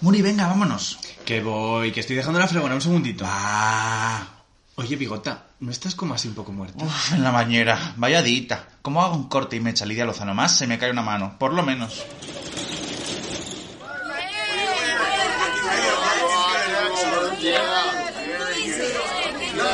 [0.00, 0.98] Muri, venga, vámonos.
[1.24, 3.24] Que voy, que estoy dejando la fregona un segundito.
[3.24, 4.26] Va.
[4.76, 6.84] Oye, Bigota, ¿no estás como así un poco muerta?
[6.84, 7.94] Uf, en la bañera.
[7.96, 8.68] Vaya dita.
[8.80, 10.56] ¿Cómo hago un corte y me echa Lidia Lozano más?
[10.56, 11.34] Se me cae una mano.
[11.36, 12.04] Por lo menos.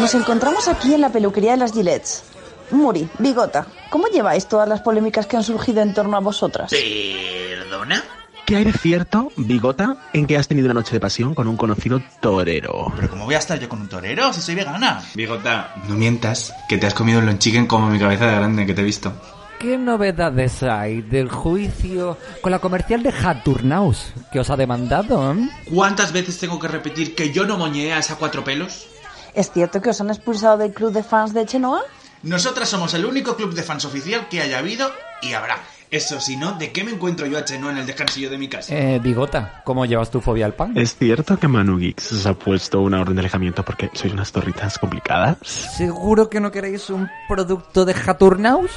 [0.00, 2.24] Nos encontramos aquí en la peluquería de las Gillets.
[2.70, 6.70] Muri, Bigota, ¿cómo lleváis todas las polémicas que han surgido en torno a vosotras?
[6.70, 8.02] ¿Perdona?
[8.46, 11.56] ¿Qué hay de cierto, Bigota, en que has tenido una noche de pasión con un
[11.56, 12.92] conocido torero?
[12.94, 15.02] ¿Pero cómo voy a estar yo con un torero si soy vegana?
[15.14, 18.74] Bigota, no mientas, que te has comido un lonchicken como mi cabeza de grande que
[18.74, 19.12] te he visto.
[19.58, 25.32] ¿Qué novedades hay del juicio con la comercial de Haturnaus que os ha demandado?
[25.32, 25.48] eh?
[25.72, 28.86] ¿Cuántas veces tengo que repetir que yo no moñeé a esa cuatro pelos?
[29.32, 31.80] ¿Es cierto que os han expulsado del club de fans de Chenoa?
[32.22, 34.90] Nosotras somos el único club de fans oficial que haya habido
[35.22, 35.56] y habrá.
[35.94, 38.48] Eso, si no, ¿de qué me encuentro yo a Chenoa en el descansillo de mi
[38.48, 38.74] casa?
[38.74, 40.76] Eh, Bigota, ¿cómo llevas tu fobia al pan?
[40.76, 44.32] ¿Es cierto que Manu Geeks os ha puesto una orden de alejamiento porque sois unas
[44.32, 45.38] torritas complicadas?
[45.42, 48.72] ¿Seguro que no queréis un producto de Haturnaus?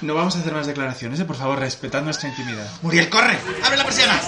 [0.00, 1.24] No vamos a hacer más declaraciones, ¿eh?
[1.24, 2.70] por favor, respetad nuestra intimidad.
[2.82, 3.36] Muriel, corre.
[3.64, 4.20] Abre la persiana.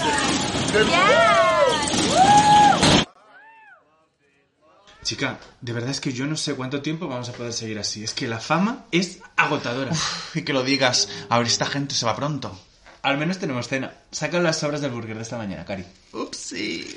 [5.06, 8.02] Chica, de verdad es que yo no sé cuánto tiempo vamos a poder seguir así.
[8.02, 9.92] Es que la fama es agotadora.
[10.34, 11.08] Y que lo digas.
[11.28, 12.58] A ver, esta gente se va pronto.
[13.02, 13.92] Al menos tenemos cena.
[14.10, 15.84] Saca las sobras del burger de esta mañana, Cari.
[16.12, 16.92] Upsi.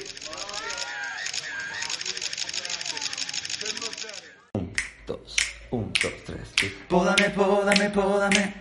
[5.05, 5.35] Dos,
[5.71, 6.39] un, dos, tres.
[6.63, 8.53] y- Pódame, pódame, pódame.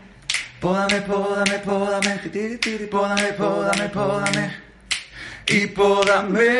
[0.60, 2.18] Pódame, pódame, pódame.
[2.90, 4.56] Pódame, pódame, pódame.
[5.46, 6.58] Y pódame.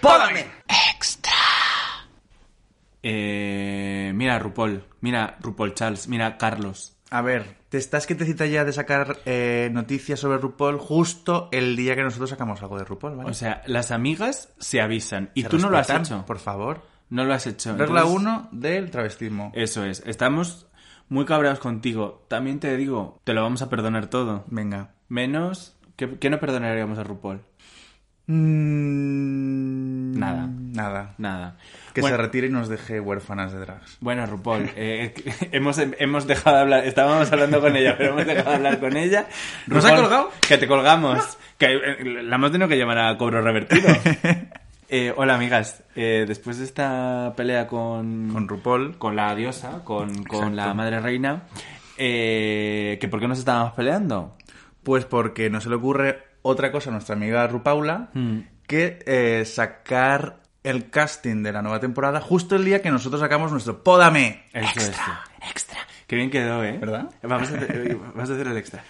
[0.00, 0.51] Pódame.
[3.02, 4.84] Eh, mira, RuPaul.
[5.00, 6.08] Mira, RuPaul Charles.
[6.08, 6.96] Mira, Carlos.
[7.10, 11.48] A ver, te estás que te cita ya de sacar eh, noticias sobre RuPaul justo
[11.52, 13.30] el día que nosotros sacamos algo de RuPaul, ¿vale?
[13.30, 15.30] O sea, las amigas se avisan.
[15.34, 16.24] Y Se tú no lo has hecho.
[16.24, 16.82] Por favor.
[17.10, 17.76] No lo has hecho.
[17.76, 19.52] Regla Entonces, 1 del travestismo.
[19.54, 20.02] Eso es.
[20.06, 20.66] Estamos
[21.10, 22.24] muy cabreados contigo.
[22.28, 24.44] También te digo, te lo vamos a perdonar todo.
[24.46, 24.94] Venga.
[25.08, 25.76] Menos...
[25.96, 27.42] ¿Qué, qué no perdonaríamos a RuPaul?
[28.26, 30.48] Mm, Nada.
[30.72, 31.14] Nada.
[31.18, 31.56] Nada.
[31.92, 33.98] Que Bueno, se retire y nos deje huérfanas de drags.
[34.00, 35.12] Bueno, RuPaul, eh,
[35.52, 38.96] hemos, hemos dejado de hablar, estábamos hablando con ella, pero hemos dejado de hablar con
[38.96, 39.26] ella.
[39.66, 40.30] ¿Nos ha colgado?
[40.40, 41.38] Que te colgamos.
[41.58, 43.88] Que eh, la hemos tenido que llamar a cobro revertido.
[44.94, 45.82] Eh, hola, amigas.
[45.96, 48.28] Eh, después de esta pelea con...
[48.30, 48.98] Con RuPaul.
[48.98, 51.44] Con la diosa, con, con la madre reina,
[51.96, 54.36] eh, que ¿por qué nos estábamos peleando?
[54.82, 58.38] Pues porque no se le ocurre otra cosa a nuestra amiga Rupaula Mm.
[58.66, 63.50] que eh, sacar el casting de la nueva temporada justo el día que nosotros sacamos
[63.50, 64.44] nuestro Pódame.
[64.52, 65.78] Eso extra, extra.
[66.06, 66.78] Qué bien quedó, ¿eh?
[66.78, 67.10] ¿Verdad?
[67.22, 68.84] Vamos a hacer, eh, vamos a hacer el extra.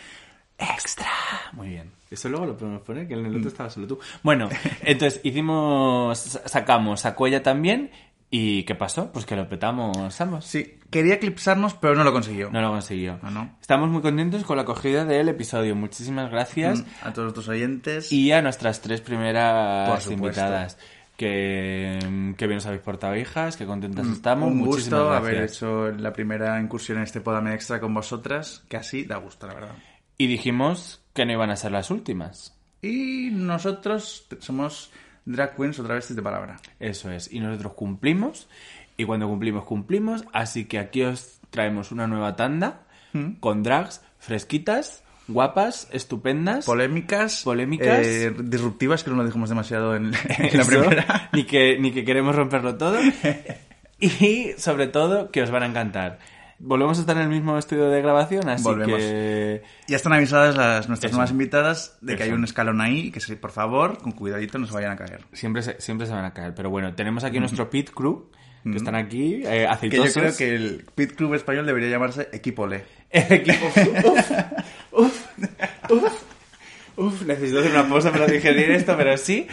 [0.59, 1.07] Extra.
[1.53, 1.91] Muy bien.
[2.11, 3.99] Eso luego lo podemos poner, que en el otro estaba solo tú.
[4.23, 4.49] Bueno,
[4.83, 7.91] entonces hicimos, sacamos, sacó ella también.
[8.31, 9.11] ¿Y qué pasó?
[9.13, 10.45] Pues que lo petamos ambos.
[10.45, 12.51] Sí, quería eclipsarnos, pero no lo consiguió.
[12.53, 13.19] No lo consiguió.
[13.23, 13.57] No, no.
[13.61, 15.75] Estamos muy contentos con la acogida del episodio.
[15.75, 16.81] Muchísimas gracias.
[16.83, 18.13] Mm, A todos nuestros oyentes.
[18.13, 20.79] Y a nuestras tres primeras invitadas.
[21.17, 21.99] Que,
[22.37, 24.49] que bien os habéis portado, hijas, que contentas estamos.
[24.51, 25.29] Mm, Un Muchísimas gusto gracias.
[25.33, 29.47] haber hecho la primera incursión en este Pódame Extra con vosotras, que así da gusto,
[29.47, 29.75] la verdad.
[30.19, 32.57] Y dijimos que no iban a ser las últimas.
[32.81, 34.91] Y nosotros somos
[35.25, 36.57] drag queens otra vez de palabra.
[36.81, 37.33] Eso es.
[37.33, 38.49] Y nosotros cumplimos.
[38.97, 40.25] Y cuando cumplimos, cumplimos.
[40.33, 42.83] Así que aquí os traemos una nueva tanda
[43.15, 43.35] Mm.
[43.41, 46.65] con drags fresquitas, guapas, estupendas.
[46.65, 47.43] Polémicas.
[47.45, 48.07] Polémicas.
[48.07, 51.29] eh, disruptivas, que no lo dijimos demasiado en, en la primera.
[51.33, 52.99] Ni que, ni que queremos romperlo todo.
[54.01, 56.19] y sobre todo que os van a encantar.
[56.59, 58.97] Volvemos a estar en el mismo estudio de grabación, así Volvemos.
[58.99, 61.17] que Ya están avisadas las, nuestras Eso.
[61.19, 62.33] nuevas invitadas de que Eso.
[62.33, 65.25] hay un escalón ahí que se- por favor, con cuidadito, no se vayan a caer.
[65.33, 66.55] siempre se, siempre se van a caer.
[66.55, 68.31] Pero bueno, tenemos aquí nuestro pit crew,
[68.65, 69.81] que están aquí, eh, Mm.
[69.81, 70.15] Que yo aceitosos.
[70.15, 72.85] creo que el Pit Club español debería llamarse Equipo Le.
[73.11, 73.67] Equipo.
[73.67, 74.31] Uf,
[74.93, 75.27] uf,
[75.91, 76.13] uf,
[76.97, 79.47] uf, necesito hacer una pausa para digerir esto, pero sí.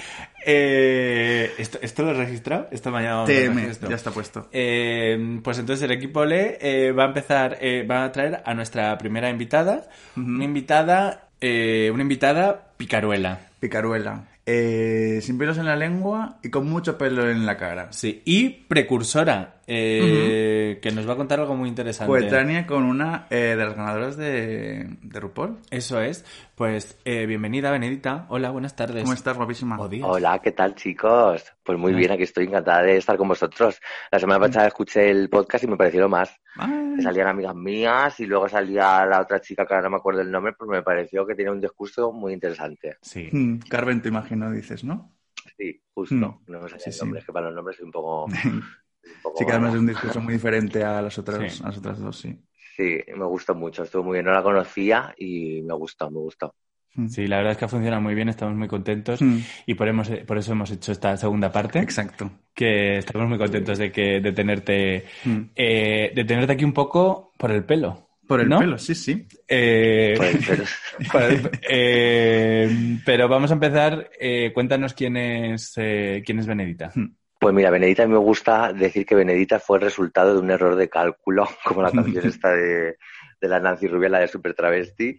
[0.45, 2.67] Eh, ¿esto, ¿Esto lo he registrado?
[2.71, 4.47] Esto mañana TM, ya está puesto.
[4.53, 8.53] Eh, pues entonces el equipo Le eh, va a empezar, eh, va a traer a
[8.53, 13.39] nuestra primera invitada, una invitada, una invitada picaruela.
[13.59, 14.23] Picaruela.
[14.51, 17.89] Eh, sin pelos en la lengua y con mucho pelo en la cara.
[17.91, 22.09] Sí, y precursora, eh, que nos va a contar algo muy interesante.
[22.09, 25.57] Coetánea con una eh, de las ganadoras de, de RuPaul.
[25.69, 26.25] Eso es.
[26.55, 28.25] Pues eh, bienvenida, Benedita.
[28.29, 29.03] Hola, buenas tardes.
[29.03, 29.79] ¿Cómo estás, guapísima?
[29.79, 30.07] O días.
[30.09, 31.45] Hola, ¿qué tal chicos?
[31.63, 33.79] Pues muy bien, aquí estoy encantada de estar con vosotros.
[34.11, 36.35] La semana pasada escuché el podcast y me pareció lo más.
[36.55, 37.01] Ay.
[37.03, 40.31] Salían amigas mías y luego salía la otra chica que ahora no me acuerdo el
[40.31, 42.97] nombre, pues me pareció que tenía un discurso muy interesante.
[43.01, 43.29] Sí.
[43.31, 45.13] Mm, Carmen, te imagino, dices, ¿no?
[45.57, 46.15] Sí, justo.
[46.15, 46.39] Mm.
[46.51, 46.99] No me salía Sí, el sí.
[47.01, 48.27] nombre, es que para los nombres soy un poco...
[49.37, 51.61] Sí, que además es un discurso muy diferente a las otras, Sí.
[51.63, 52.35] a las otras dos, sí.
[52.75, 54.25] Sí, me gustó mucho, estuvo muy bien.
[54.25, 56.55] No la conocía y me gustó, me gustó.
[56.95, 57.07] Mm.
[57.07, 59.37] Sí, la verdad es que ha funcionado muy bien, estamos muy contentos Mm.
[59.65, 61.79] y por, hemos- por eso hemos hecho esta segunda parte.
[61.79, 62.31] Exacto.
[62.53, 65.39] Que estamos muy contentos de que de tenerte Mm.
[65.55, 68.07] eh, de tenerte aquí un poco por el pelo.
[68.27, 68.59] Por el ¿no?
[68.59, 69.27] pelo, sí, sí.
[69.47, 70.15] Eh,
[70.47, 70.63] pero-
[71.11, 74.09] por el- eh, pero vamos a empezar.
[74.19, 76.91] eh, cuéntanos quién es eh, quién es Benedita.
[77.39, 80.51] Pues mira, Benedita, a mí me gusta decir que Benedita fue el resultado de un
[80.51, 82.97] error de cálculo, como la canción esta de,
[83.39, 85.17] de la Nancy Rubia, la de Super Travesti,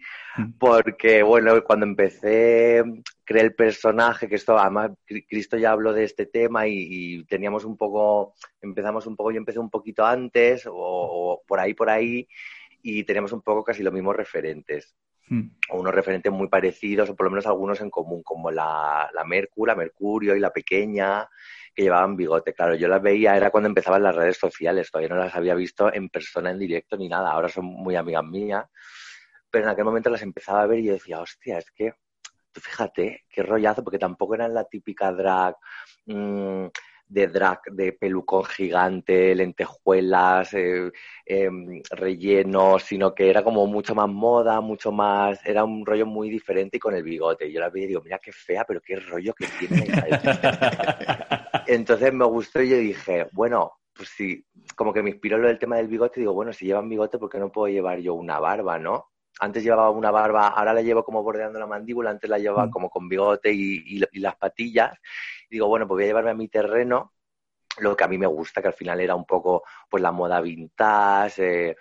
[0.59, 2.83] porque, bueno, cuando empecé,
[3.23, 7.25] creé el personaje, que esto, además, Cri- Cristo ya habló de este tema y, y
[7.25, 11.73] teníamos un poco, empezamos un poco, yo empecé un poquito antes, o, o por ahí,
[11.73, 12.27] por ahí,
[12.83, 14.95] y teníamos un poco casi los mismos referentes
[15.27, 15.49] Mm.
[15.69, 19.23] o unos referentes muy parecidos, o por lo menos algunos en común, como la, la
[19.23, 21.29] Mercu, la Mercurio y la Pequeña,
[21.73, 22.53] que llevaban bigote.
[22.53, 25.93] Claro, yo las veía, era cuando empezaban las redes sociales, todavía no las había visto
[25.93, 27.31] en persona, en directo, ni nada.
[27.31, 28.65] Ahora son muy amigas mías,
[29.49, 31.93] pero en aquel momento las empezaba a ver y yo decía, hostia, es que,
[32.51, 35.55] tú fíjate, qué rollazo, porque tampoco eran la típica drag.
[36.05, 36.67] mm,
[37.11, 40.89] de drag de pelucón gigante, lentejuelas, eh,
[41.25, 46.29] em, relleno, sino que era como mucho más moda, mucho más, era un rollo muy
[46.29, 47.51] diferente y con el bigote.
[47.51, 49.87] Yo la veía y digo, mira qué fea, pero qué rollo que tiene.
[51.73, 54.45] Entonces me gustó y yo dije, bueno, pues sí,
[54.75, 57.29] como que me inspiró lo del tema del bigote, digo, bueno, si llevan bigote, ¿por
[57.29, 59.11] qué no puedo llevar yo una barba, no?
[59.39, 62.71] Antes llevaba una barba, ahora la llevo como bordeando la mandíbula, antes la llevaba Mm.
[62.71, 64.97] como con bigote y, y- y las patillas.
[65.49, 67.13] Y digo, bueno, pues voy a llevarme a mi terreno
[67.77, 70.41] lo que a mí me gusta, que al final era un poco pues la moda
[70.41, 71.75] vintage, eh,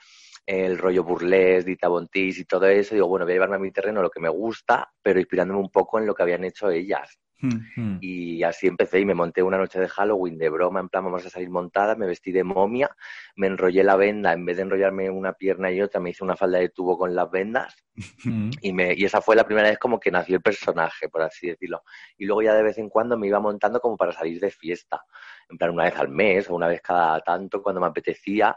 [0.47, 2.95] el rollo burlesque, Dita Bontis y todo eso.
[2.95, 5.71] Digo, bueno, voy a llevarme a mi terreno lo que me gusta, pero inspirándome un
[5.71, 7.19] poco en lo que habían hecho ellas.
[7.41, 7.59] Mm.
[7.77, 7.99] Mm.
[8.01, 11.25] Y así empecé y me monté una noche de Halloween de broma, en plan vamos
[11.27, 12.91] a salir montada, me vestí de momia,
[13.37, 16.37] me enrollé la venda, en vez de enrollarme una pierna y otra, me hice una
[16.37, 17.77] falda de tubo con las vendas
[18.25, 18.51] Mm.
[18.61, 21.49] y, me, y esa fue la primera vez como que nació el personaje, por así
[21.49, 21.83] decirlo.
[22.17, 25.03] Y luego ya de vez en cuando me iba montando como para salir de fiesta,
[25.49, 28.57] en plan una vez al mes o una vez cada tanto cuando me apetecía.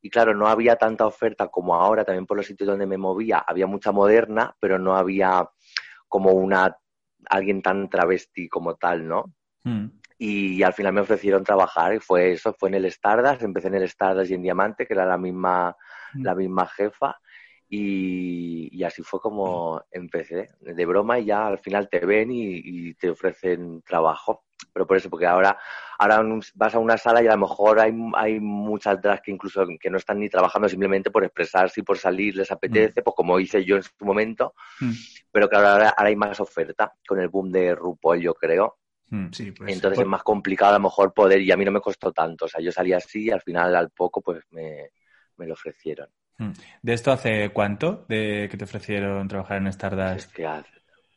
[0.00, 3.38] Y claro, no había tanta oferta como ahora, también por los sitios donde me movía,
[3.38, 5.48] había mucha moderna, pero no había
[6.08, 6.76] como una
[7.30, 9.32] alguien tan travesti como tal, ¿no?
[9.64, 9.86] Mm.
[10.18, 13.74] Y al final me ofrecieron trabajar y fue eso, fue en el Stardust, empecé en
[13.74, 15.76] el Stardust y en Diamante, que era la misma,
[16.14, 16.22] Mm.
[16.22, 17.16] la misma jefa,
[17.68, 22.60] y, y así fue como empecé, de broma y ya al final te ven y,
[22.62, 24.43] y te ofrecen trabajo.
[24.72, 25.58] Pero por eso, porque ahora,
[25.98, 26.22] ahora
[26.54, 29.90] vas a una sala y a lo mejor hay, hay muchas drags que incluso que
[29.90, 33.64] no están ni trabajando simplemente por expresarse y por salir les apetece, pues como hice
[33.64, 34.92] yo en su momento, Mm.
[35.30, 38.78] pero claro, ahora, ahora hay más oferta con el boom de RuPaul, yo creo.
[39.10, 39.26] Mm.
[39.32, 39.72] Sí, pues.
[39.72, 42.12] Entonces por- es más complicado a lo mejor poder, y a mí no me costó
[42.12, 42.46] tanto.
[42.46, 44.90] O sea, yo salí así y al final, al poco, pues me,
[45.36, 46.08] me lo ofrecieron.
[46.38, 46.50] Mm.
[46.82, 48.06] ¿De esto hace cuánto?
[48.08, 50.32] ¿De que te ofrecieron trabajar en es Stardust?
[50.32, 50.68] que hace,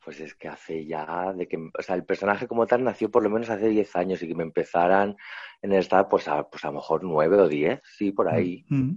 [0.08, 3.24] pues es que hace ya de que, o sea, el personaje como tal nació por
[3.24, 5.18] lo menos hace 10 años y que me empezaran
[5.62, 8.66] en el estar, pues a, pues a lo mejor 9 o 10, sí, por ahí.
[8.70, 8.94] Mm.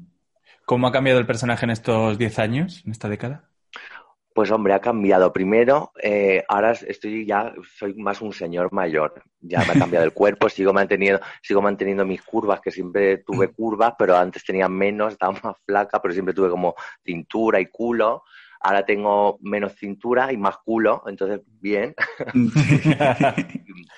[0.65, 3.51] ¿Cómo ha cambiado el personaje en estos 10 años, en esta década?
[4.33, 5.33] Pues hombre, ha cambiado.
[5.33, 9.25] Primero, eh, ahora estoy ya, soy más un señor mayor.
[9.41, 13.49] Ya me ha cambiado el cuerpo, sigo manteniendo, sigo manteniendo mis curvas, que siempre tuve
[13.49, 18.23] curvas, pero antes tenía menos, estaba más flaca, pero siempre tuve como cintura y culo.
[18.61, 21.95] Ahora tengo menos cintura y más culo, entonces bien.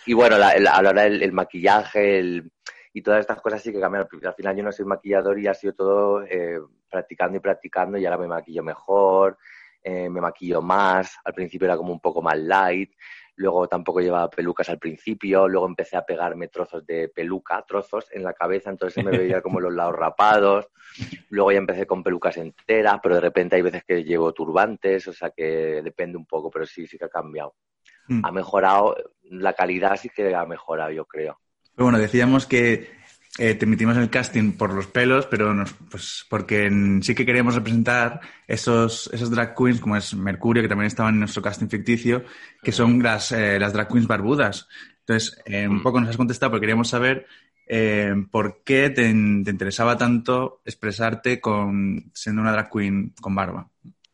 [0.07, 2.51] Y bueno, la, la- a la hora del el maquillaje el-
[2.93, 4.07] y todas estas cosas sí que cambian.
[4.25, 8.05] Al final yo no soy maquillador y ha sido todo eh, practicando y practicando y
[8.05, 9.39] ahora me maquillo mejor,
[9.83, 11.17] eh, me maquillo más.
[11.25, 12.93] Al principio era como un poco más light,
[13.37, 18.23] luego tampoco llevaba pelucas al principio, luego empecé a pegarme trozos de peluca, trozos en
[18.23, 20.69] la cabeza, entonces me veía como los lados rapados.
[21.31, 25.13] Luego ya empecé con pelucas enteras, pero de repente hay veces que llevo turbantes, o
[25.13, 27.55] sea que depende un poco, pero sí, sí que ha cambiado
[28.09, 28.25] Mm.
[28.25, 31.39] ha mejorado, la calidad sí que ha mejorado, yo creo.
[31.75, 32.91] Pero bueno, decíamos que
[33.39, 37.25] eh, te emitimos el casting por los pelos, pero nos- pues porque en- sí que
[37.27, 41.69] queríamos representar esos, esos drag queens, como es Mercurio, que también estaban en nuestro casting
[41.69, 42.25] ficticio,
[42.63, 44.69] que son las, eh, las drag queens barbudas.
[45.01, 47.27] Entonces, eh, un poco nos has contestado, porque queríamos saber
[47.67, 49.11] eh, por qué te, te
[49.51, 53.71] interesaba tanto expresarte con siendo una drag queen con barba.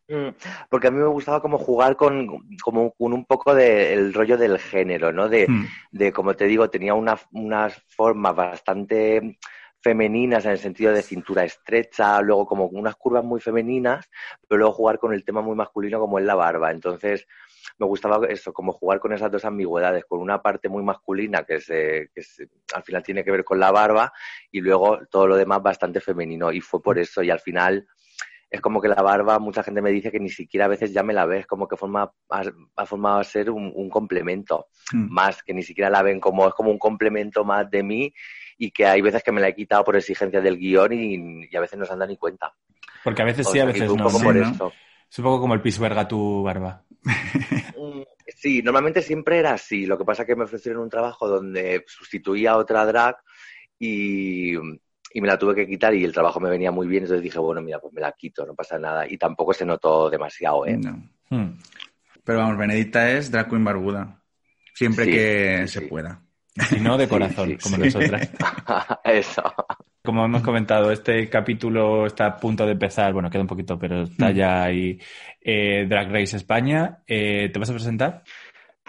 [0.09, 0.29] Mm,
[0.69, 2.27] Porque a mí me gustaba como jugar con,
[2.63, 5.29] como con un poco del rollo del género, ¿no?
[5.29, 5.65] De, Hmm.
[5.91, 9.37] de como te digo, tenía una- unas formas bastante
[9.81, 14.09] femeninas en el sentido de cintura estrecha, luego como unas curvas muy femeninas,
[14.47, 16.71] pero luego jugar con el tema muy masculino como es la barba.
[16.71, 17.27] Entonces,
[17.77, 21.61] me gustaba eso, como jugar con esas dos ambigüedades, con una parte muy masculina que,
[21.61, 24.11] se, que se- al final tiene que ver con la barba
[24.51, 26.51] y luego todo lo demás bastante femenino.
[26.51, 27.87] Y fue por eso, y al final
[28.49, 31.03] es como que la barba, mucha gente me dice que ni siquiera a veces ya
[31.03, 35.07] me la ves, como que forma, ha, formado a ser un, un complemento Hmm.
[35.09, 38.13] más, que ni siquiera la ven como, es como un complemento más de mí
[38.57, 41.55] y que hay veces que me la he quitado por exigencias del guion y, y
[41.55, 42.53] a veces no se han dado ni cuenta.
[43.03, 44.09] Porque a veces O sí, a sea, veces no.
[44.09, 44.25] sí.
[45.11, 46.83] Es un poco como el pisuerga tu barba.
[47.75, 48.03] Mm,
[48.35, 49.85] Sí, normalmente siempre era así.
[49.85, 53.17] Lo que pasa es que me ofrecieron un trabajo donde sustituía a otra drag
[53.79, 54.55] y,
[55.13, 57.03] y me la tuve que quitar y el trabajo me venía muy bien.
[57.03, 59.05] Entonces dije, bueno, mira, pues me la quito, no pasa nada.
[59.09, 60.77] Y tampoco se notó demasiado, ¿eh?
[60.77, 61.01] No.
[61.29, 61.57] Hmm.
[62.23, 64.21] Pero vamos, Benedicta es drag queen barbuda.
[64.73, 65.85] Siempre Sí, que sí, se sí.
[65.87, 66.21] pueda.
[66.75, 67.81] Y no de Sí, corazón, sí, como sí.
[67.83, 68.29] nosotras.
[69.03, 69.43] Eso.
[70.03, 73.11] Como hemos comentado, este capítulo está a punto de empezar.
[73.13, 74.33] Bueno, queda un poquito, pero está Mm.
[74.35, 74.99] ya ahí.
[75.41, 76.99] Eh, Drag Race España.
[77.07, 78.23] Eh, ¿Te vas a presentar?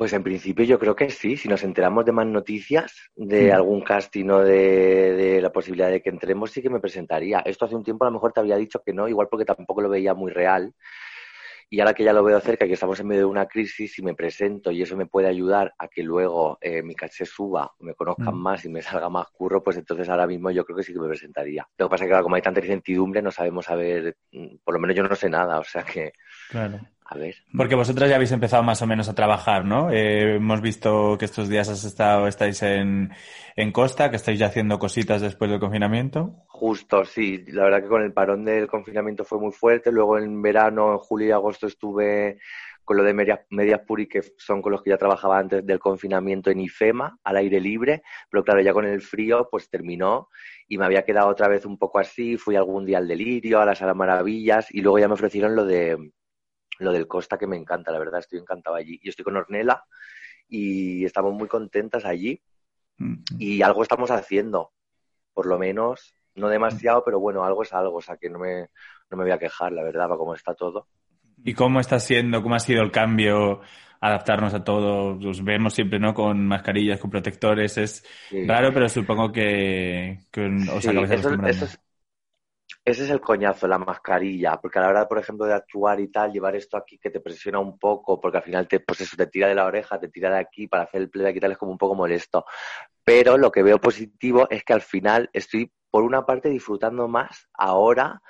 [0.00, 1.37] Pues en principio yo creo que sí.
[1.37, 3.54] Si nos enteramos de más noticias, de Mm.
[3.54, 7.40] algún casting o de, de la posibilidad de que entremos, sí que me presentaría.
[7.40, 9.83] Esto hace un tiempo a lo mejor te había dicho que no, igual porque tampoco
[9.83, 10.73] lo veía muy real.
[11.69, 14.02] Y ahora que ya lo veo cerca, que estamos en medio de una crisis, si
[14.02, 17.95] me presento y eso me puede ayudar a que luego eh, mi caché suba, me
[17.95, 18.42] conozcan Mm.
[18.42, 20.99] más y me salga más curro, pues entonces ahora mismo yo creo que sí que
[20.99, 21.69] me presentaría.
[21.76, 24.75] Lo que pasa es que ahora, como hay tanta incertidumbre, no sabemos saber, mm, por
[24.75, 26.12] lo menos yo no sé nada, o sea que,
[26.49, 26.80] Claro.
[27.11, 27.35] A ver.
[27.57, 29.90] Porque vosotras ya habéis empezado más o menos a trabajar, ¿no?
[29.90, 33.11] Eh, hemos visto que estos días has estado, estáis en,
[33.57, 36.37] en Costa, que estáis ya haciendo cositas después del confinamiento.
[36.47, 37.45] Justo, sí.
[37.49, 39.90] La verdad que con el parón del confinamiento fue muy fuerte.
[39.90, 42.38] Luego en verano, en julio y agosto estuve
[42.85, 45.81] con lo de Medias, Medias Puri, que son con los que ya trabajaba antes del
[45.81, 48.02] confinamiento en IFEMA, al aire libre.
[48.31, 50.29] Pero claro, ya con el frío, pues terminó
[50.69, 52.37] y me había quedado otra vez un poco así.
[52.37, 55.64] Fui algún día al Delirio, a la Sala Maravillas y luego ya me ofrecieron lo
[55.64, 56.12] de
[56.81, 58.21] lo del Costa, que me encanta, la verdad.
[58.21, 58.99] Estoy encantado allí.
[59.03, 59.85] Yo estoy con Ornella
[60.49, 62.41] y estamos muy contentas allí
[62.99, 63.15] Mm.
[63.39, 64.73] y algo estamos haciendo,
[65.33, 68.69] por lo menos, no demasiado, pero bueno, algo es algo, o sea que no me,
[69.11, 70.87] no me voy a quejar, la verdad, para cómo está todo.
[71.43, 73.63] ¿Y cómo está siendo, cómo ha sido el cambio,
[74.03, 75.19] adaptarnos a todo?
[75.27, 76.13] Os vemos siempre, ¿no?
[76.13, 77.79] Con mascarillas, con protectores.
[77.79, 78.47] Es Sí.
[78.47, 81.49] raro, pero supongo que, que os Sí, acabáis eso- acostumbrando.
[81.49, 81.81] eso es-
[82.85, 86.09] ese es el coñazo, la mascarilla, porque a la hora, por ejemplo, de actuar y
[86.09, 89.17] tal, llevar esto aquí que te presiona un poco, porque al final te, pues eso,
[89.17, 91.53] te tira de la oreja, te tira de aquí para hacer el playback y tal,
[91.53, 92.45] es como un poco molesto.
[93.05, 97.49] Pero lo que veo positivo es que al final estoy, por una parte, disfrutando más
[97.53, 98.23] ahora,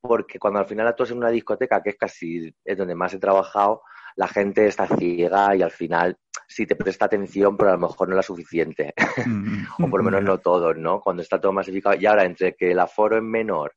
[0.00, 3.18] porque cuando al final actúas en una discoteca, que es casi es donde más he
[3.18, 3.82] trabajado,
[4.18, 6.16] la gente está ciega y al final
[6.48, 8.92] sí te presta atención, pero a lo mejor no la suficiente
[9.24, 9.64] Mm.
[9.86, 11.00] o por lo menos no todos, ¿no?
[11.00, 11.96] Cuando está todo masificado.
[12.00, 13.74] Y ahora, entre que el aforo es menor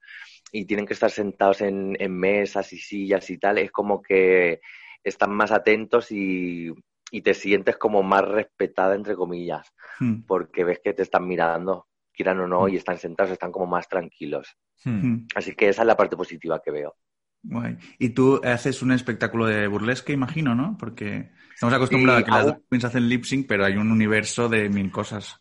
[0.52, 4.62] y tienen que estar sentados en, en mesas y sillas y tal, es como que
[5.04, 6.74] están más atentos y,
[7.12, 9.68] y te sientes como más respetada, entre comillas,
[10.00, 10.24] Mm.
[10.26, 13.88] porque ves que te están mirando, quieran o no, y están sentados, están como más
[13.88, 14.58] tranquilos.
[14.84, 15.08] Hmm.
[15.08, 15.28] Mm.
[15.36, 16.96] Así que esa es la parte positiva que veo.
[17.44, 17.78] Guay.
[18.00, 20.78] Y tú haces un espectáculo de burlesque, imagino, ¿no?
[20.80, 23.78] Porque estamos acostumbrados Sí, a que las hago- drag queens hacen lip sync, pero hay
[23.78, 25.38] un universo de mil cosas.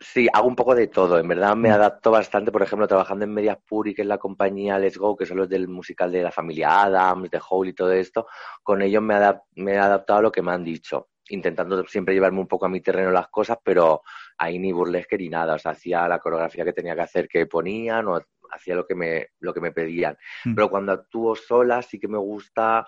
[0.00, 1.18] Sí, hago un poco de todo.
[1.18, 1.72] En verdad me Mm.
[1.72, 5.24] adapto bastante, por ejemplo, trabajando en Medias Puri, que es la compañía Let's Go, que
[5.26, 8.26] son los del musical de la familia Adams, de Hole y todo esto.
[8.62, 12.12] Con ellos me, adap- me he adaptado a lo que me han dicho, intentando siempre
[12.12, 14.02] llevarme un poco a mi terreno las cosas, pero
[14.36, 15.54] ahí ni burlesque ni nada.
[15.54, 18.20] O sea, hacía la coreografía que tenía que hacer que ponían o
[18.50, 20.16] hacía lo que me, lo que me pedían.
[20.44, 20.54] Mm.
[20.54, 22.86] Pero cuando actúo sola sí que me gusta,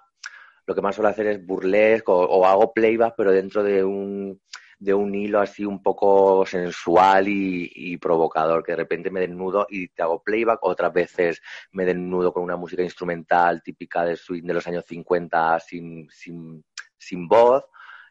[0.67, 4.41] lo que más suelo hacer es burlesque o, o hago playback, pero dentro de un
[4.79, 9.67] de un hilo así un poco sensual y, y provocador, que de repente me desnudo
[9.71, 11.41] y te hago playback, otras veces
[11.73, 16.63] me desnudo con una música instrumental típica de swing de los años 50 sin, sin,
[16.99, 17.65] sin voz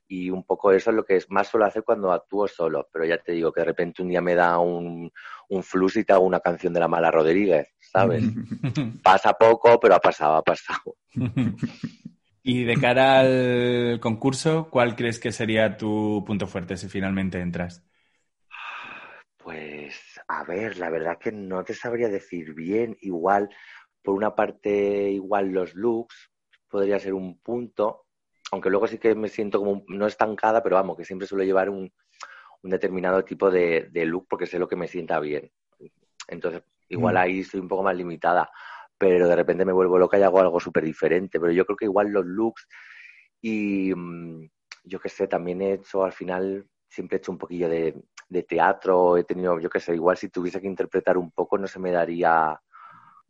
[0.07, 3.05] y un poco eso es lo que es más suelo hacer cuando actúo solo, pero
[3.05, 5.11] ya te digo que de repente un día me da un,
[5.49, 8.23] un flux y te hago una canción de la mala Rodríguez, ¿sabes?
[9.03, 10.95] Pasa poco, pero ha pasado, ha pasado.
[12.47, 17.83] Y de cara al concurso, ¿cuál crees que sería tu punto fuerte si finalmente entras?
[19.35, 22.95] Pues a ver, la verdad que no te sabría decir bien.
[23.01, 23.49] Igual,
[24.03, 26.29] por una parte, igual los looks
[26.69, 28.04] podría ser un punto,
[28.55, 31.69] aunque luego sí que me siento como no estancada, pero vamos, que siempre suelo llevar
[31.69, 31.91] un,
[32.63, 35.51] un determinado tipo de, de look porque sé lo que me sienta bien.
[36.27, 37.17] Entonces, igual Mm.
[37.17, 38.49] ahí estoy un poco más limitada,
[38.97, 41.39] pero de repente me vuelvo loca y hago algo súper diferente.
[41.39, 42.67] Pero yo creo que igual los looks
[43.41, 44.49] y mm,
[44.85, 47.95] yo qué sé, también he hecho al final, siempre he hecho un poquillo de,
[48.29, 51.67] de teatro, he tenido, yo qué sé, igual si tuviese que interpretar un poco no
[51.67, 52.59] se me daría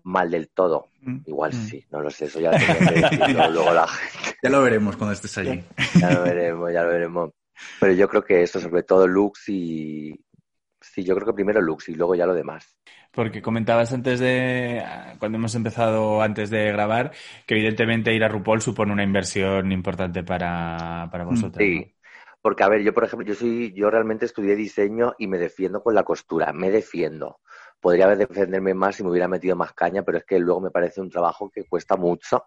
[0.05, 0.89] mal del todo.
[1.01, 1.17] Mm.
[1.25, 1.67] Igual Mm.
[1.67, 4.37] sí, no lo sé, eso ya lo que luego la gente.
[4.43, 5.63] Ya lo veremos cuando estés allí.
[5.99, 7.31] Ya lo veremos, ya lo veremos.
[7.79, 10.13] Pero yo creo que eso, sobre todo looks y...
[10.81, 12.77] Sí, yo creo que primero looks y luego ya lo demás.
[13.11, 14.83] Porque comentabas antes de,
[15.19, 17.11] cuando hemos empezado antes de grabar,
[17.47, 21.53] que evidentemente ir a RuPaul supone una inversión importante para, para vosotros.
[21.55, 21.59] ¿no?
[21.59, 21.95] Sí,
[22.41, 25.81] porque a ver, yo por ejemplo, yo soy, yo realmente estudié diseño y me defiendo
[25.81, 27.39] con la costura, me defiendo.
[27.85, 30.71] Podría haber defenderme más si me hubiera metido más caña, pero es que luego me
[30.71, 32.45] parece un trabajo que cuesta mucho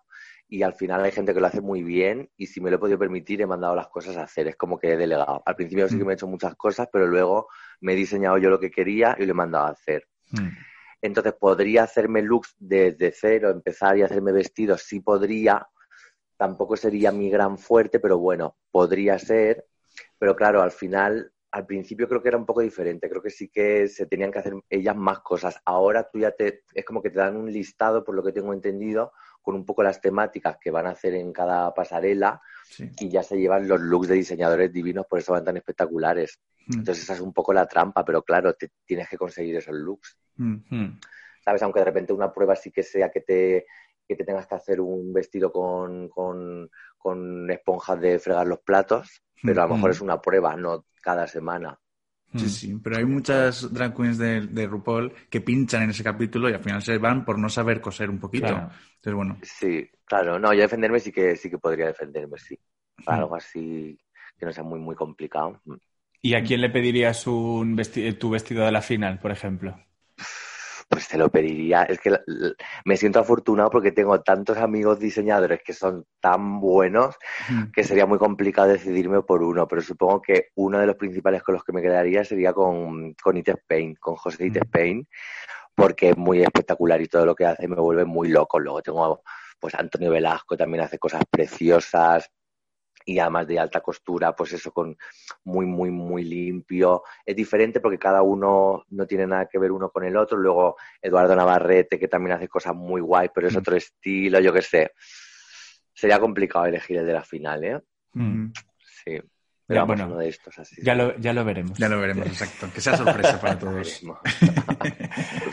[0.49, 2.79] y al final hay gente que lo hace muy bien y si me lo he
[2.81, 5.41] podido permitir he mandado las cosas a hacer, es como que he delegado.
[5.47, 7.47] Al principio sí que me he hecho muchas cosas, pero luego
[7.81, 10.09] me he diseñado yo lo que quería y lo he mandado a hacer.
[10.33, 10.49] Mm.
[11.03, 14.83] Entonces, ¿podría hacerme looks desde cero, empezar y hacerme vestidos?
[14.83, 15.69] Sí podría.
[16.37, 19.69] Tampoco sería mi gran fuerte, pero bueno, podría ser.
[20.19, 23.09] Pero claro, al final, al principio creo que era un poco diferente.
[23.09, 25.61] Creo que sí que se tenían que hacer ellas más cosas.
[25.65, 28.53] Ahora tú ya te, es como que te dan un listado, por lo que tengo
[28.53, 32.91] entendido, con un poco las temáticas que van a hacer en cada pasarela Sí.
[33.01, 36.39] y ya se llevan los looks de diseñadores divinos, por eso van tan espectaculares.
[36.67, 36.81] Mm.
[36.81, 40.19] Entonces esa es un poco la trampa, pero claro, te, tienes que conseguir esos looks.
[40.37, 40.57] Mm.
[40.69, 41.01] Mm.
[41.49, 41.63] ¿sabes?
[41.63, 43.67] Aunque de repente una prueba sí que sea que te,
[44.07, 49.23] que te tengas que hacer un vestido con, con, con esponjas de fregar los platos,
[49.45, 49.93] pero a lo mejor Mm.
[49.93, 51.79] es una prueba, no cada semana.
[52.37, 52.49] Sí, Mm.
[52.49, 56.53] sí, pero hay muchas drag queens de, de RuPaul que pinchan en ese capítulo y
[56.55, 58.53] al final se van por no saber coser un poquito.
[58.53, 58.71] Claro.
[58.97, 62.59] Entonces, bueno, Sí, claro, no, yo defenderme sí que sí que podría defenderme, sí.
[63.05, 63.23] Para Mm.
[63.23, 63.99] algo así
[64.39, 65.61] que no sea muy, muy complicado.
[66.23, 69.85] ¿Y a quién le pedirías un vesti- tu vestido de la final, por ejemplo?
[70.89, 71.83] Pues te lo pediría.
[71.83, 72.19] Es que
[72.85, 77.17] me siento afortunado porque tengo tantos amigos diseñadores que son tan buenos
[77.51, 81.43] mm, que sería muy complicado decidirme por uno, pero supongo que uno de los principales
[81.43, 84.63] con los que me quedaría sería con, con It Spain, con José It Mm.
[84.63, 85.09] Spain,
[85.75, 88.59] porque es muy espectacular y todo lo que hace me vuelve muy loco.
[88.59, 89.23] Luego tengo,
[89.61, 92.31] pues Antonio Velasco también hace cosas preciosas
[93.11, 94.95] y además de alta costura, pues eso con
[95.45, 97.03] muy, muy, muy limpio.
[97.25, 100.37] Es diferente porque cada uno no tiene nada que ver uno con el otro.
[100.37, 103.59] Luego Eduardo Navarrete, que también hace cosas muy guay, pero es Mm.
[103.59, 104.93] otro estilo, yo qué sé.
[105.95, 107.81] Sería complicado elegir el de la final, ¿eh?
[108.13, 108.53] Mm.
[109.05, 109.13] Sí.
[109.17, 109.23] Ya,
[109.67, 110.81] Pero bueno, uno de estos así.
[110.83, 111.79] Ya lo, ya lo veremos.
[111.79, 112.69] ya lo veremos, exacto.
[112.75, 114.03] Que sea sorpresa para todos.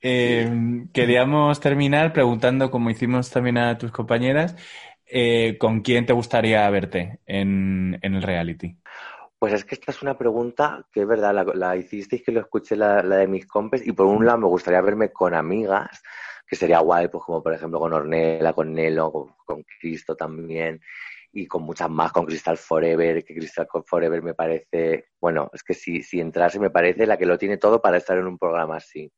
[0.00, 0.48] Eh,
[0.92, 4.54] queríamos terminar preguntando, como hicimos también a tus compañeras,
[5.10, 8.76] eh, ¿con quién te gustaría verte en, en el reality?
[9.38, 12.40] Pues es que esta es una pregunta que es verdad, la, la hicisteis que lo
[12.40, 16.02] escuché la, la de mis compes y por un lado me gustaría verme con amigas,
[16.46, 20.80] que sería guay, pues como por ejemplo con Ornella, con Nelo, con, con Cristo también
[21.32, 25.74] y con muchas más, con Crystal Forever, que Crystal Forever me parece, bueno, es que
[25.74, 28.76] si, si entrase me parece la que lo tiene todo para estar en un programa
[28.76, 29.12] así.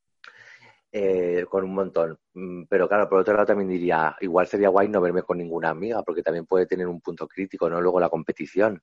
[0.92, 2.18] Eh, con un montón.
[2.34, 5.70] Mm, Pero claro, por otro lado también diría, igual sería guay no verme con ninguna
[5.70, 7.80] amiga, porque también puede tener un punto crítico, ¿no?
[7.80, 8.82] Luego la competición.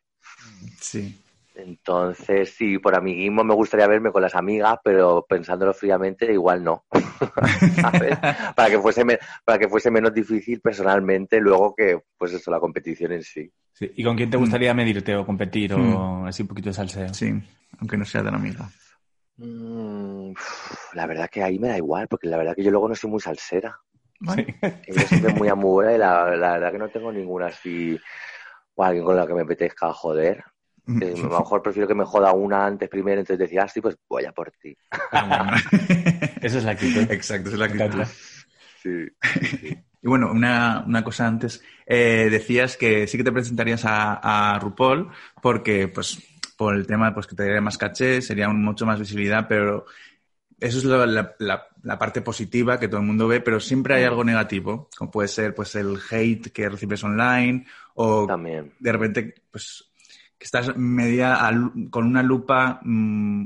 [0.79, 1.21] Sí.
[1.55, 6.85] Entonces, sí, por amiguismo me gustaría verme con las amigas, pero pensándolo fríamente, igual no.
[7.81, 8.17] ¿Sabes?
[8.55, 12.59] Para que fuese me- para que fuese menos difícil personalmente, luego que, pues eso, la
[12.59, 13.51] competición en sí.
[13.73, 16.25] Sí, ¿Y con quién te gustaría medirte o competir o Mm.
[16.27, 17.13] así un poquito de salseo?
[17.13, 17.33] Sí,
[17.79, 18.69] aunque no sea tan amiga.
[19.37, 20.33] Mm,
[20.93, 23.09] la verdad que ahí me da igual, porque la verdad que yo luego no soy
[23.09, 23.79] muy salsera.
[24.19, 24.45] Sí.
[24.87, 27.99] Yo siempre muy amura y la, la verdad que no tengo ninguna así,
[28.73, 30.43] o alguien con la que me apetezca joder.
[31.01, 33.81] Eh, a lo mejor prefiero que me joda una antes primero, entonces decir, ah, sí,
[33.81, 34.75] pues voy a por ti.
[36.41, 37.11] Eso es la actitud.
[37.11, 38.03] Exacto, esa es la actitud.
[38.81, 39.77] Sí.
[39.99, 41.61] Y bueno, una, una cosa antes.
[41.85, 45.09] Eh, decías que sí que te presentarías a, a RuPaul
[45.41, 46.19] porque, pues,
[46.57, 49.85] por el tema pues, que te daría más caché, sería un- mucho más visibilidad, pero
[50.59, 51.05] eso es la,
[51.39, 55.11] la- la parte positiva que todo el mundo ve, pero siempre hay algo negativo, como
[55.11, 57.65] puede ser pues el hate que recibes online
[57.95, 58.73] o También.
[58.79, 59.85] de repente pues
[60.37, 61.51] que estás media a
[61.89, 63.45] con una lupa mm,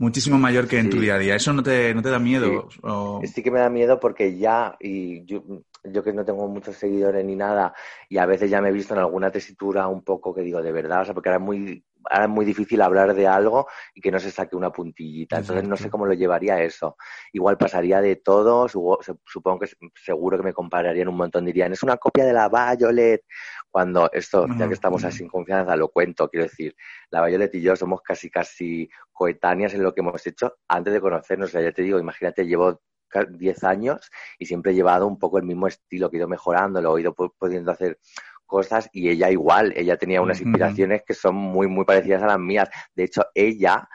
[0.00, 1.36] muchísimo mayor que en tu día a día.
[1.36, 2.68] ¿Eso no te, no te da miedo?
[2.82, 5.42] O- Sí que me da miedo porque ya, y yo,
[5.84, 7.74] yo que no tengo muchos seguidores ni nada,
[8.08, 10.72] y a veces ya me he visto en alguna tesitura un poco que digo, de
[10.72, 14.00] verdad, o sea, porque ahora es muy, ahora es muy difícil hablar de algo y
[14.00, 15.38] que no se saque una puntillita.
[15.38, 16.96] Entonces no sé cómo lo llevaría eso.
[17.32, 21.96] Igual pasaría de todo, supongo que seguro que me compararían un montón, dirían, es una
[21.96, 23.22] copia de la Violet.
[23.70, 25.08] Cuando esto, ya que estamos ujú.
[25.08, 26.76] así en confianza, lo cuento, quiero decir,
[27.10, 31.00] la Violet y yo somos casi, casi coetáneas en lo que hemos hecho antes de
[31.00, 31.48] conocernos.
[31.48, 32.80] O sea, ya te digo, imagínate, llevo
[33.22, 36.80] 10 años y siempre he llevado un poco el mismo estilo, que he ido mejorando,
[36.80, 37.98] lo he ido pu- pudiendo hacer
[38.46, 42.38] cosas y ella igual, ella tenía unas inspiraciones que son muy, muy parecidas a las
[42.38, 42.68] mías.
[42.94, 43.88] De hecho, ella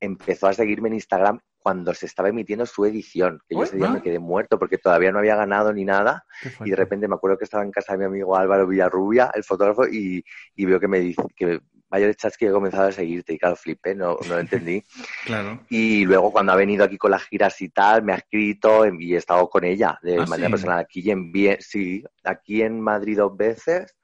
[0.00, 3.88] empezó a seguirme en Instagram cuando se estaba emitiendo su edición, que yo ese día
[3.88, 3.92] ah.
[3.92, 6.24] me quedé muerto porque todavía no había ganado ni nada
[6.64, 9.44] y de repente me acuerdo que estaba en casa de mi amigo Álvaro Villarrubia, el
[9.44, 10.24] fotógrafo, y,
[10.56, 13.94] y veo que me dice que Violet Chachki he comenzado a seguirte y claro, flipé,
[13.94, 14.82] no, no lo entendí.
[15.26, 15.60] Claro.
[15.68, 19.14] Y luego cuando ha venido aquí con las giras y tal, me ha escrito y
[19.14, 20.52] he estado con ella de Ah, manera sí.
[20.52, 23.96] personal aquí en sí, aquí en Madrid dos veces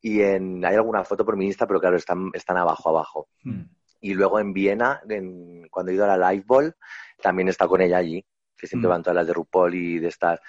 [0.00, 3.28] y en hay alguna foto por mi Insta, pero claro, están, están abajo, abajo.
[3.42, 3.62] Mm.
[4.00, 6.74] Y luego en Viena, en- cuando he ido a la Live Ball,
[7.22, 8.24] también he estado con ella allí,
[8.56, 8.90] que siempre Mm.
[8.90, 10.40] van todas las de RuPaul y de estas.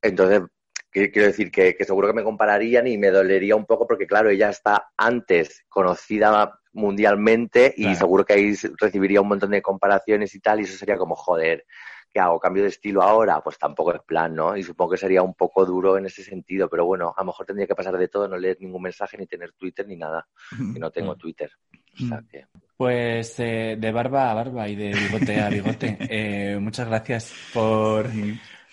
[0.00, 0.42] Entonces,
[0.90, 4.06] que- quiero decir que, que seguro que me compararían y me dolería un poco porque,
[4.06, 7.98] claro, ella está antes conocida mundialmente y Claro.
[7.98, 11.64] seguro que ahí recibiría un montón de comparaciones y tal, y eso sería como, joder,
[12.12, 12.38] ¿qué hago?
[12.40, 13.40] ¿Cambio de estilo ahora?
[13.40, 14.56] Pues tampoco es plan, ¿no?
[14.56, 17.46] Y supongo que sería un poco duro en ese sentido, pero bueno, a lo mejor
[17.46, 20.26] tendría que pasar de todo, no leer ningún mensaje, ni tener Twitter, ni nada,
[20.72, 21.18] que no tengo Mm.
[21.18, 21.50] Twitter.
[21.94, 22.26] O sea Mm.
[22.28, 22.46] que...
[22.76, 25.98] Pues eh, de barba a barba y de bigote a bigote.
[26.10, 28.06] Eh, muchas gracias por,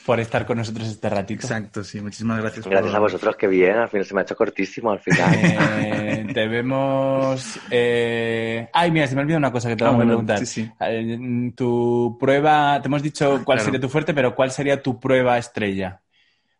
[0.08, 1.42] por estar con nosotros este ratito.
[1.46, 2.00] Exacto, sí.
[2.02, 2.66] Muchísimas gracias.
[2.66, 5.30] Gracias por- a vosotros, que bien, al final se me ha hecho cortísimo al final.
[5.34, 7.60] Eh, te vemos.
[7.70, 10.40] eh, Ay, mira, se me olvidó una cosa que te Ah, vamos a bueno, preguntar.
[10.40, 10.72] sí, sí.
[10.80, 13.66] Eh, Tu prueba, te hemos dicho cuál claro.
[13.66, 16.02] sería tu fuerte, pero ¿cuál sería tu prueba estrella?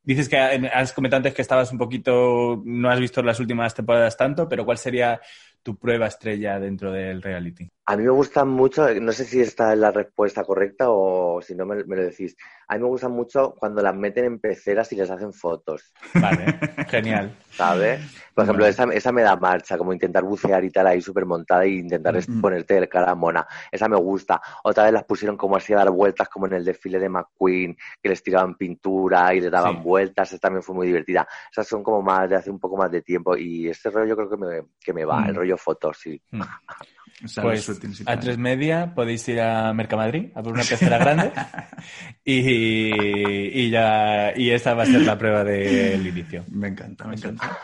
[0.04, 4.16] Dices que has comentado antes que estabas un poquito, no has visto las últimas temporadas
[4.18, 5.20] tanto, pero ¿cuál sería
[5.64, 7.70] tu prueba estrella dentro del reality?
[7.90, 11.56] A mí me gustan mucho, no sé si esta es la respuesta correcta o si
[11.56, 12.36] no me, me lo decís.
[12.68, 16.60] A mí me gustan mucho cuando las meten en peceras y les hacen fotos, Vale,
[16.90, 17.34] genial.
[17.56, 18.02] ¿sabes?
[18.36, 21.64] Por ejemplo, esa, esa me da marcha, como intentar bucear y tal ahí súper montada
[21.64, 22.42] e intentar Mm.
[22.42, 23.48] ponerte el cara mona.
[23.72, 24.42] Esa me gusta.
[24.66, 27.78] Otra vez las pusieron como así a dar vueltas, como en el desfile de McQueen,
[28.04, 29.82] que les tiraban pintura y les daban Sí.
[29.84, 30.28] vueltas.
[30.34, 31.26] Esa también fue muy divertida.
[31.50, 34.30] Esas son como más de hace un poco más de tiempo y este rollo creo
[34.30, 35.30] que me, que me va, Mm.
[35.30, 36.22] el rollo fotos, sí.
[36.32, 36.42] Mm.
[37.42, 37.70] Pues
[38.06, 41.32] a tres media podéis ir a Mercamadrid a por una pecera grande
[42.24, 46.46] y, y ya y esa va a ser la prueba del inicio.
[46.52, 47.60] Me encanta, me encanta.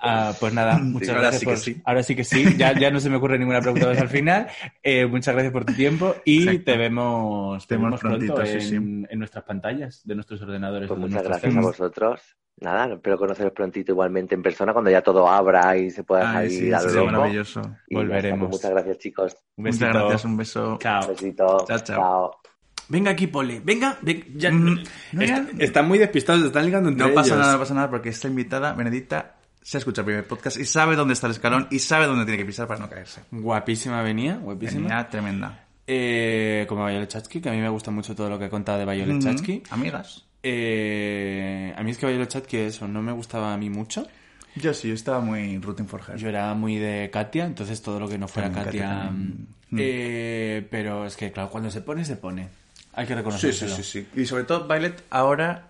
[0.00, 1.58] Ah, pues nada, muchas ahora gracias sí que por...
[1.58, 1.82] sí.
[1.84, 4.46] Ahora sí que sí, ya, ya no se me ocurre ninguna pregunta más al final.
[4.82, 6.64] Eh, muchas gracias por tu tiempo y Exacto.
[6.72, 9.06] te vemos, te vemos pronto prontito, sí, en, sí.
[9.10, 10.88] en nuestras pantallas de nuestros ordenadores.
[10.88, 12.20] Pues de muchas gracias a vosotros.
[12.58, 16.50] Nada, espero conoceros prontito igualmente en persona cuando ya todo abra y se pueda Ay,
[16.50, 17.60] salir sí, a lo maravilloso.
[17.60, 18.38] Y está, Volveremos.
[18.38, 19.36] pues muchas gracias, chicos.
[19.56, 19.98] Un Muchas besito.
[19.98, 20.78] gracias, un beso.
[20.80, 21.02] Chao.
[21.02, 21.64] Un besito.
[21.66, 21.96] Chao, chao.
[21.96, 22.55] Chao.
[22.88, 23.60] Venga aquí, Pole.
[23.64, 24.64] Venga, ven- ya- Mm,
[25.12, 25.46] no, Est- ya.
[25.58, 27.38] están muy despistados, se están ligando entre No pasa ellos.
[27.40, 30.94] nada, no pasa nada, porque esta invitada, Benedicta, se escucha el primer podcast y sabe
[30.94, 33.22] dónde está el escalón y sabe dónde tiene que pisar para no caerse.
[33.32, 34.82] Guapísima venía, guapísima.
[34.88, 35.64] Venía tremenda.
[35.88, 38.78] Eh, como Violet Chachki, que a mí me gusta mucho todo lo que ha contado
[38.78, 39.62] de Violet Chachki.
[39.64, 39.74] Ujú.
[39.74, 40.24] Amigas.
[40.42, 44.06] Eh, a mí es que Violet Chachki eso no me gustaba a mí mucho.
[44.54, 46.16] Yo sí, yo estaba muy rooting for her.
[46.16, 48.88] Yo era muy de Katia, entonces todo lo que no fuera También Katia...
[48.88, 49.46] Katia también.
[49.78, 52.48] eh, pero es que, claro, cuando se pone, se pone.
[52.96, 53.52] Hay que Sí, reconocerlo.
[53.76, 54.20] sí, sí, sí.
[54.20, 55.68] Y sobre todo, Violet ahora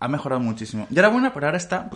[0.00, 0.86] ha mejorado muchísimo.
[0.90, 1.88] Ya era buena, pero ahora está...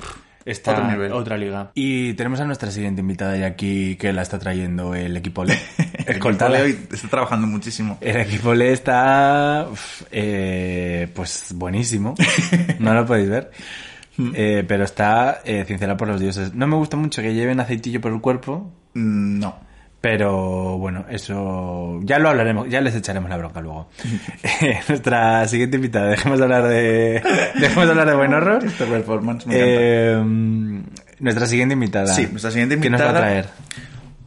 [0.47, 1.13] Está Otro nivel.
[1.13, 1.71] otra liga.
[1.75, 5.55] Y tenemos a nuestra siguiente invitada ya aquí que la está trayendo el equipo LE.
[6.07, 7.99] De hoy está trabajando muchísimo.
[8.01, 12.15] El equipo LE está uf, eh, pues buenísimo.
[12.79, 13.51] No lo podéis ver.
[14.35, 15.67] Eh, pero está eh,
[15.99, 16.55] por los dioses.
[16.55, 19.70] No me gusta mucho que lleven aceitillo por el cuerpo, Mm, No.
[20.01, 23.89] Pero bueno, eso ya lo hablaremos, ya les echaremos la bronca luego.
[24.63, 27.23] Eh, nuestra siguiente invitada, dejemos de hablar de
[27.61, 28.65] dejemos de hablar de buen horror.
[28.65, 29.81] Esta performance me encanta.
[29.81, 30.83] Eh,
[31.21, 32.07] nuestra siguiente invitada.
[32.07, 33.47] Sí, nuestra siguiente ¿Qué nos va a invitada- traer?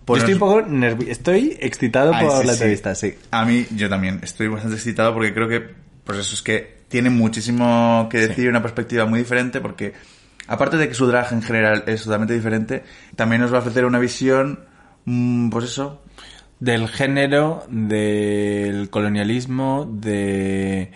[0.05, 2.57] Yo estoy un poco nervioso, estoy excitado Ay, por sí, la sí.
[2.57, 3.15] entrevista, sí.
[3.31, 4.19] A mí, yo también.
[4.21, 5.61] Estoy bastante excitado porque creo que,
[6.03, 9.93] pues eso es que tiene muchísimo que decir y una perspectiva muy diferente porque,
[10.47, 12.83] aparte de que su drag en general es totalmente diferente,
[13.15, 14.59] también nos va a ofrecer una visión,
[15.05, 16.01] pues eso,
[16.59, 20.91] Del género, del colonialismo, de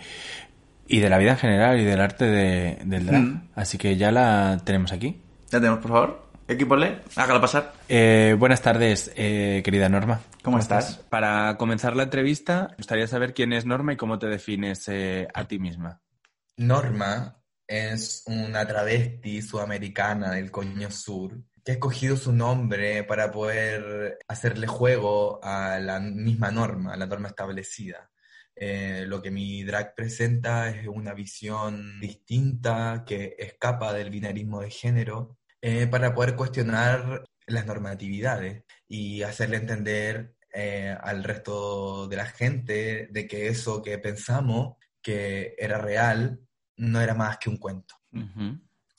[0.86, 3.20] y de la vida en general y del arte de- del drag.
[3.22, 3.48] Mm.
[3.54, 5.20] Así que ya la tenemos aquí.
[5.50, 6.28] ya tenemos, por favor.
[6.48, 7.74] Equipo Le, hágala pasar.
[7.90, 10.20] Eh, buenas tardes, eh, querida Norma.
[10.42, 10.96] ¿Cómo estás?
[11.10, 15.28] Para comenzar la entrevista, me gustaría saber quién es Norma y cómo te defines eh,
[15.34, 16.00] a ti misma.
[16.56, 21.36] Norma es una travesti sudamericana del coño sur
[21.68, 27.04] que ha escogido su nombre para poder hacerle juego a la misma norma, a la
[27.04, 28.10] norma establecida.
[28.56, 34.70] Eh, lo que mi drag presenta es una visión distinta que escapa del binarismo de
[34.70, 42.24] género eh, para poder cuestionar las normatividades y hacerle entender eh, al resto de la
[42.24, 46.40] gente de que eso que pensamos que era real
[46.78, 47.94] no era más que un cuento.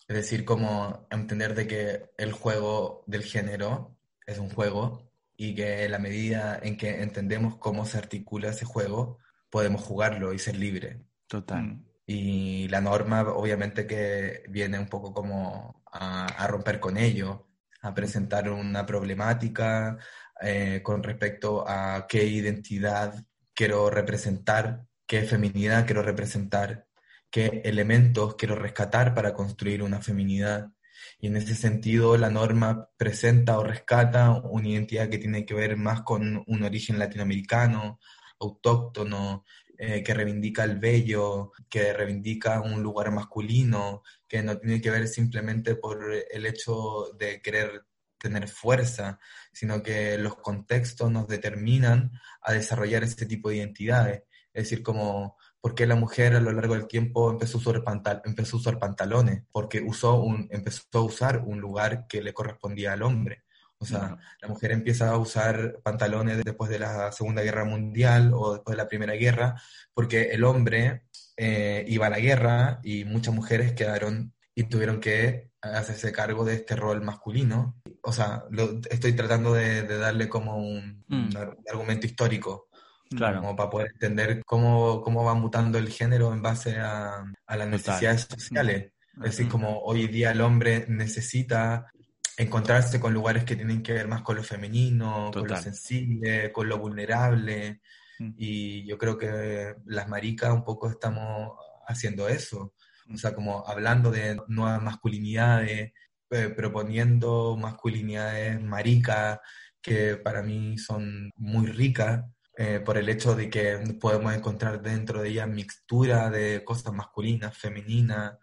[0.09, 3.95] Es decir, como entender de que el juego del género
[4.25, 9.19] es un juego y que la medida en que entendemos cómo se articula ese juego,
[9.51, 10.97] podemos jugarlo y ser libres.
[11.27, 11.85] Total.
[12.07, 17.47] Y la norma, obviamente, que viene un poco como a, romper con ello,
[17.83, 19.95] a presentar una problemática
[20.41, 23.13] eh, con respecto a qué identidad
[23.53, 26.87] quiero representar, qué feminidad quiero representar,
[27.29, 30.71] qué elementos quiero rescatar para construir una feminidad.
[31.19, 35.77] Y en ese sentido, la norma presenta o rescata una identidad que tiene que ver
[35.77, 37.99] más con un origen latinoamericano,
[38.39, 39.43] autóctono,
[39.77, 45.07] eh, que reivindica el bello, que reivindica un lugar masculino, que no tiene que ver
[45.07, 47.85] simplemente por el hecho de querer
[48.17, 49.19] tener fuerza,
[49.53, 52.11] sino que los contextos nos determinan
[52.41, 54.23] a desarrollar este tipo de identidades.
[54.51, 58.21] Es decir, como por qué la mujer a lo largo del tiempo empezó a usar,
[58.25, 62.93] empezó a usar pantalones, porque usó un, empezó a usar un lugar que le correspondía
[62.93, 63.43] al hombre.
[63.81, 68.53] O sea, la mujer empieza a usar pantalones después de la Segunda Guerra Mundial o
[68.55, 69.61] después de la Primera Guerra,
[69.93, 71.03] porque el hombre
[71.37, 76.55] eh, iba a la guerra y muchas mujeres quedaron y tuvieron que hacerse cargo de
[76.55, 77.79] este rol masculino.
[78.01, 81.29] O sea, lo, estoy tratando de, darle como un, mm.
[81.71, 82.68] argumento histórico.
[83.09, 83.41] Claro.
[83.41, 87.67] Como para poder entender cómo, cómo va mutando el género en base a, a las
[87.67, 88.91] necesidades sociales.
[89.17, 91.91] Es decir, como hoy día el hombre necesita
[92.37, 96.69] encontrarse con lugares que tienen que ver más con lo femenino, con lo sensible, con
[96.69, 97.81] lo vulnerable.
[98.17, 98.31] Mm.
[98.37, 102.73] Y yo creo que las maricas un poco estamos haciendo eso.
[103.11, 105.91] O sea, como hablando de nuevas masculinidades,
[106.29, 109.39] eh, proponiendo masculinidades maricas
[109.81, 112.23] que para mí son muy ricas.
[112.61, 117.57] Eh, por el hecho de que podemos encontrar dentro de ellas mixtura de cosas masculinas,
[117.57, 118.37] femeninas,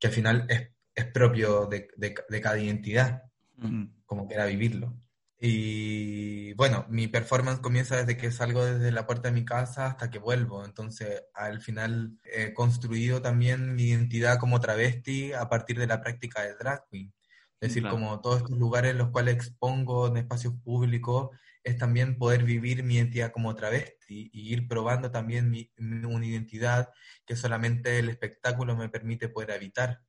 [0.00, 3.22] que al final es, es propio de, de, cada identidad
[4.04, 4.98] como que era vivirlo.
[5.38, 10.10] Y bueno, mi performance comienza desde que salgo desde la puerta de mi casa hasta
[10.10, 10.64] que vuelvo.
[10.64, 16.42] Entonces, al final he construido también mi identidad como travesti a partir de la práctica
[16.42, 17.14] de drag queen.
[17.60, 21.30] Es decir, como todos estos lugares en los cuales expongo en espacios públicos,
[21.64, 26.90] es también poder vivir mi identidad como travesti y ir probando también mi, una identidad
[27.24, 30.02] que solamente el espectáculo me permite poder habitar.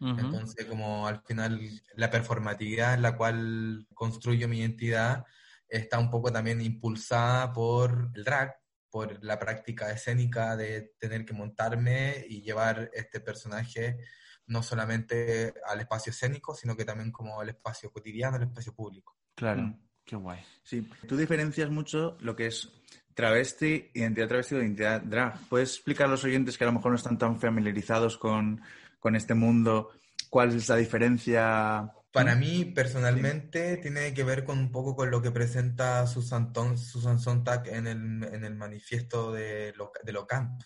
[0.00, 1.60] Entonces, como al final
[1.94, 5.24] la performatividad en la cual construyo mi identidad
[5.68, 8.56] está un poco también impulsada por el drag,
[8.90, 13.98] por la práctica escénica de tener que montarme y llevar este personaje
[14.46, 19.16] no solamente al espacio escénico, sino que también como al espacio cotidiano, al espacio público.
[19.36, 19.87] Claro, mm.
[20.08, 20.40] Qué guay.
[20.62, 22.72] Sí, tú diferencias mucho lo que es
[23.14, 25.38] travesti, identidad travesti o identidad drag.
[25.48, 28.60] ¿Puedes explicar a los oyentes que a lo mejor no están tan familiarizados con,
[28.98, 29.90] con este mundo,
[30.30, 31.92] ¿cuál es la diferencia?
[32.10, 37.18] Para mí, personalmente, tiene que ver con un poco con lo que presenta Susan, Susan
[37.18, 40.62] Sontag en el, en el manifiesto de lo, de lo camp.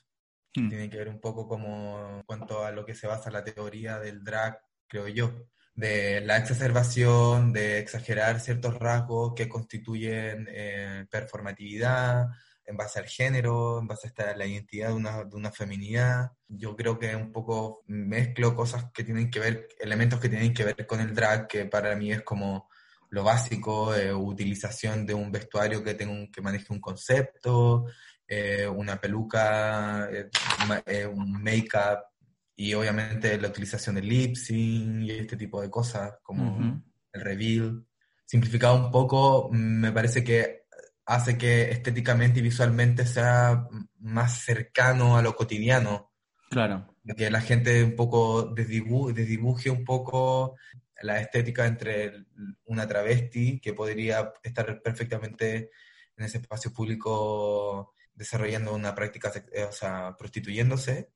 [0.55, 0.69] Hmm.
[0.69, 3.99] Tiene que ver un poco como en cuanto a lo que se basa la teoría
[3.99, 12.29] del drag, creo yo, de la exacerbación, de exagerar ciertos rasgos que constituyen eh, performatividad,
[12.65, 16.33] en base al género, en base a la identidad de una, de una feminidad.
[16.49, 20.65] Yo creo que un poco mezclo cosas que tienen que ver, elementos que tienen que
[20.65, 22.69] ver con el drag, que para mí es como
[23.11, 27.87] lo básico, eh, utilización de un vestuario que, tenga que maneje un concepto,
[28.27, 30.09] eh, una peluca,
[30.87, 32.12] eh, un make-up
[32.57, 37.87] y obviamente la utilización del lip sync y este tipo de cosas como el reveal.
[38.25, 40.63] Simplificado un poco, me parece que
[41.05, 43.67] hace que estéticamente y visualmente sea
[43.99, 46.13] más cercano a lo cotidiano.
[46.51, 46.95] Claro.
[47.17, 50.57] Que la gente un poco desdibuje un poco
[51.03, 52.27] la estética entre
[52.65, 55.71] una travesti que podría estar perfectamente
[56.17, 61.11] en ese espacio público desarrollando una práctica, eh, o sea, prostituyéndose.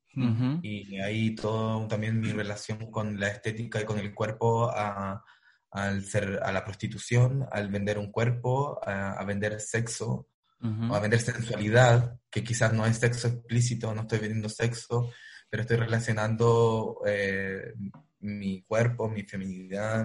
[0.63, 5.23] Y ahí todo también mi relación con la estética y con el cuerpo a,
[5.69, 10.27] al ser a la prostitución, al vender un cuerpo, a, vender sexo,
[10.59, 15.11] o a vender sensualidad, que quizás no es sexo explícito, no estoy vendiendo sexo,
[15.51, 17.75] pero estoy relacionando eh,
[18.21, 20.03] mi cuerpo, mi feminidad,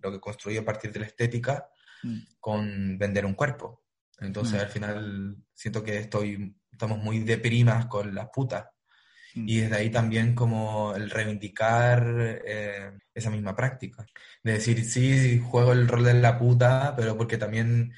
[0.00, 1.68] lo que construyo a partir de la estética
[2.04, 2.18] Mm.
[2.38, 3.83] con vender un cuerpo.
[4.20, 4.62] Entonces Mm.
[4.64, 8.66] al final siento que estoy, estamos muy deprimas con las putas.
[9.34, 9.48] Mm.
[9.48, 14.06] Y desde ahí también como el reivindicar eh, esa misma práctica.
[14.42, 17.92] De decir, sí, juego el rol de la puta, pero porque también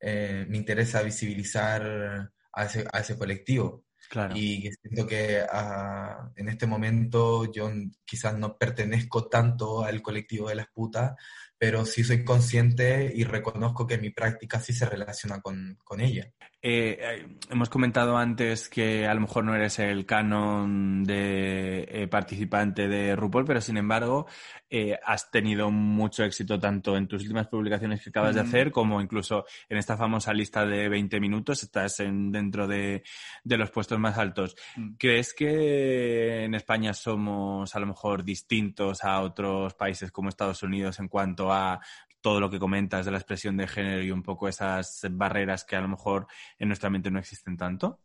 [0.00, 3.84] eh, me interesa visibilizar a ese, a ese colectivo.
[4.10, 4.36] Claro.
[4.36, 7.70] Y siento que ah, en este momento yo
[8.04, 11.14] quizás no pertenezco tanto al colectivo de las putas,
[11.62, 16.28] pero sí soy consciente y reconozco que mi práctica sí se relaciona con, con ella.
[16.64, 22.06] Eh, eh, hemos comentado antes que a lo mejor no eres el canon de eh,
[22.06, 24.28] participante de RuPaul, pero sin embargo
[24.70, 28.46] eh, has tenido mucho éxito tanto en tus últimas publicaciones que acabas de Mm.
[28.46, 31.64] hacer como incluso en esta famosa lista de 20 minutos.
[31.64, 33.02] Estás en, dentro de,
[33.42, 34.54] de los puestos más altos.
[34.76, 34.94] Mm.
[34.98, 41.00] ¿Crees que en España somos a lo mejor distintos a otros países como Estados Unidos
[41.00, 41.80] en cuanto a
[42.22, 45.76] todo lo que comentas de la expresión de género y un poco esas barreras que
[45.76, 46.26] a lo mejor
[46.58, 48.00] en nuestra mente no existen tanto?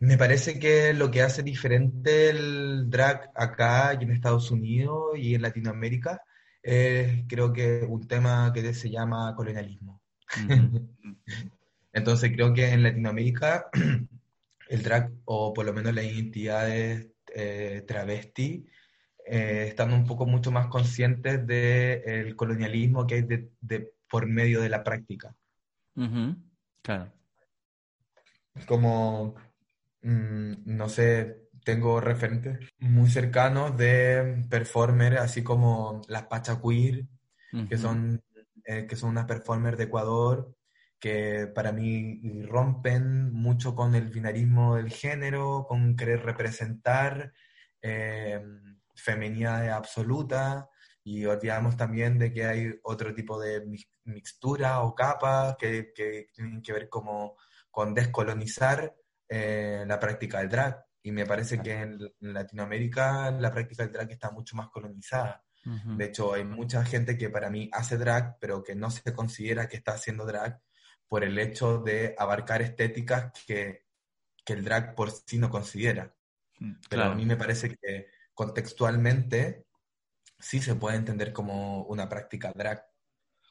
[0.00, 5.34] Me parece que lo que hace diferente el drag acá y en Estados Unidos y
[5.34, 6.22] en Latinoamérica
[6.62, 10.02] es creo que un tema que se llama colonialismo.
[11.92, 13.70] Entonces creo que en Latinoamérica
[14.68, 18.66] el drag, o por lo menos las identidades eh, travesti,
[19.30, 24.60] eh, están un poco mucho más conscientes del colonialismo que hay de, de- por medio
[24.62, 25.34] de la práctica.
[25.96, 26.36] Ujú.
[26.82, 27.12] Claro.
[28.66, 29.34] Como,
[30.02, 37.04] mm, no sé, tengo referentes muy cercanos de performers, así como las Pacha Queer,
[37.68, 37.82] que Ujú.
[37.82, 38.22] son,
[38.64, 40.54] eh, que son unas performers de Ecuador
[41.00, 47.32] que para mí rompen mucho con el binarismo del género, con querer representar
[47.82, 48.42] eh,
[48.98, 50.68] feminidad absoluta
[51.02, 56.28] y olvidamos también de que hay otro tipo de mi- mixtura o capas que, que
[56.34, 57.36] tienen que ver como
[57.70, 58.94] con descolonizar
[59.28, 60.84] eh, la práctica del drag.
[61.02, 65.44] Y me parece que en Latinoamérica la práctica del drag está mucho más colonizada.
[65.96, 69.68] De hecho, hay mucha gente que para mí hace drag, pero que no se considera
[69.68, 70.60] que está haciendo drag
[71.06, 73.84] por el hecho de abarcar estéticas que,
[74.44, 76.14] que el drag por sí no considera.
[76.58, 76.72] Mm.
[76.88, 77.12] Pero Claro.
[77.12, 78.06] a mí me parece que
[78.38, 79.66] contextualmente
[80.38, 82.86] sí se puede entender como una práctica drag.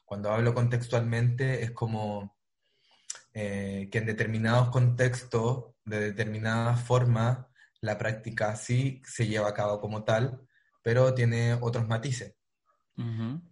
[0.06, 2.38] Cuando hablo contextualmente es como
[3.34, 7.50] eh, que en determinados contextos, de determinada forma,
[7.82, 10.48] la práctica sí se lleva a cabo como tal,
[10.82, 12.34] pero tiene otros matices.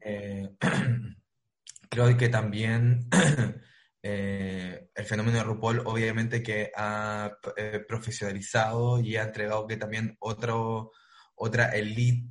[0.00, 0.56] Eh,
[1.90, 3.10] creo que también
[4.02, 7.30] eh, el fenómeno de RuPaul obviamente que ha
[7.86, 10.92] profesionalizado y ha entregado que también otro,
[11.36, 12.28] otra elite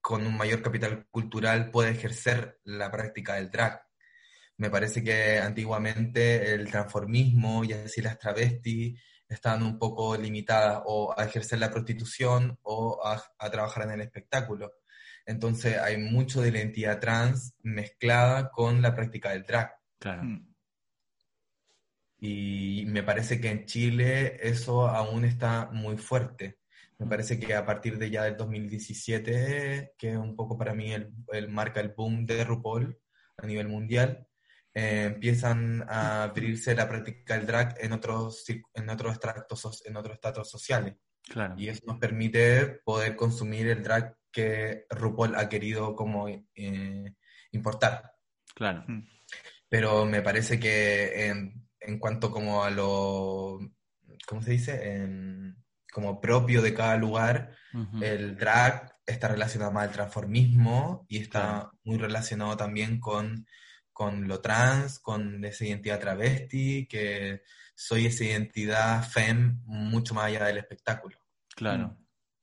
[0.00, 3.82] con un mayor capital cultural puede ejercer la práctica del drag.
[4.56, 11.14] Me parece que antiguamente el transformismo y así las travestis estaban un poco limitadas o
[11.16, 14.72] a ejercer la prostitución o a, a trabajar en el espectáculo.
[15.26, 19.72] Entonces hay mucho de la identidad trans mezclada con la práctica del drag.
[19.98, 20.24] Claro.
[20.24, 20.54] Mm.
[22.18, 26.58] Y me parece que en Chile eso aún está muy fuerte.
[27.04, 30.92] Me parece que a partir de ya del 2017, que es un poco para mí
[30.92, 32.98] el, el marca el boom de RuPaul
[33.36, 34.26] a nivel mundial,
[34.72, 40.14] eh, empiezan a abrirse la práctica del drag en otros, en otros extractos, en otros
[40.14, 40.96] estratos sociales.
[41.22, 41.54] Claro.
[41.58, 47.14] Y eso nos permite poder consumir el drag que RuPaul ha querido como eh,
[47.52, 48.12] importar.
[48.54, 48.84] Claro.
[49.68, 53.58] Pero me parece que en, en cuanto como a lo,
[54.26, 54.94] ¿cómo se dice?
[54.94, 55.63] En-
[55.94, 57.54] como propio de cada lugar,
[58.02, 61.78] el drag está relacionado más al transformismo y está Claro.
[61.84, 63.46] muy relacionado también con,
[63.92, 67.42] con lo trans, con esa identidad travesti, que
[67.76, 71.16] soy esa identidad fem mucho más allá del espectáculo.
[71.54, 71.96] Claro.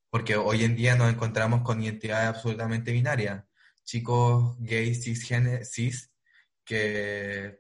[0.10, 3.44] Porque hoy en día nos encontramos con identidades absolutamente binarias.
[3.84, 6.10] Chicos gays, cisgénero, cis,
[6.64, 7.60] que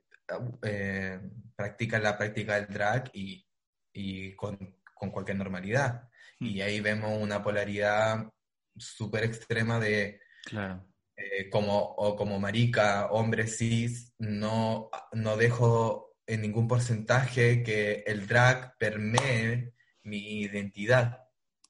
[0.63, 1.19] eh,
[1.55, 3.45] practican la práctica del drag y,
[3.91, 4.57] y con,
[5.01, 6.07] con cualquier normalidad.
[6.39, 8.29] Y ahí vemos una polaridad
[8.77, 10.87] súper extrema de Claro.
[11.15, 18.27] eh, como, o como marica, hombre cis, no, no dejo en ningún porcentaje que el
[18.27, 21.17] drag permee mi identidad.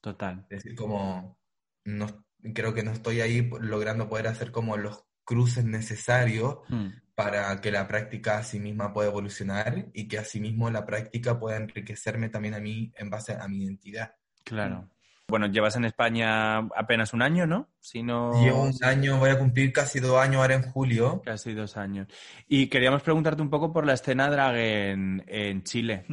[0.02, 0.46] Total.
[0.50, 1.38] Es decir, como
[1.84, 6.88] no, creo que no estoy ahí logrando poder hacer como los cruces necesarios Mm.
[7.14, 11.56] Para que la práctica a sí misma pueda evolucionar y que asimismo la práctica pueda
[11.56, 14.14] enriquecerme también a mí en base a mi identidad.
[14.44, 14.88] Claro.
[15.28, 17.68] bueno, llevas en España apenas un año, ¿no?
[17.80, 18.42] Si no...
[18.42, 21.22] Llevo un año, voy a cumplir casi dos años ahora en julio.
[21.24, 22.08] Casi dos años.
[22.48, 26.04] Y queríamos preguntarte un poco por la escena drag en, en Chile.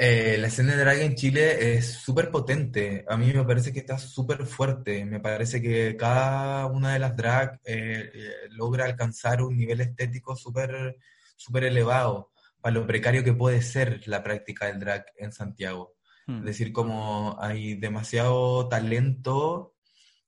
[0.00, 3.04] Eh, la escena de drag en Chile es súper potente.
[3.08, 5.04] A mí me parece que está súper fuerte.
[5.04, 10.36] Me parece que cada una de las drag eh, eh, logra alcanzar un nivel estético
[10.36, 10.96] súper
[11.36, 12.30] súper elevado
[12.60, 15.96] para lo precario que puede ser la práctica del drag en Santiago.
[16.26, 16.38] Hmm.
[16.38, 19.74] Es decir, como hay demasiado talento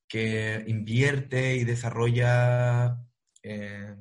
[0.08, 2.96] que invierte y desarrolla
[3.44, 3.94] eh,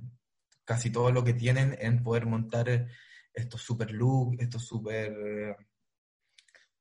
[0.65, 2.87] casi todo lo que tienen en poder montar
[3.33, 5.55] estos super looks, estos super,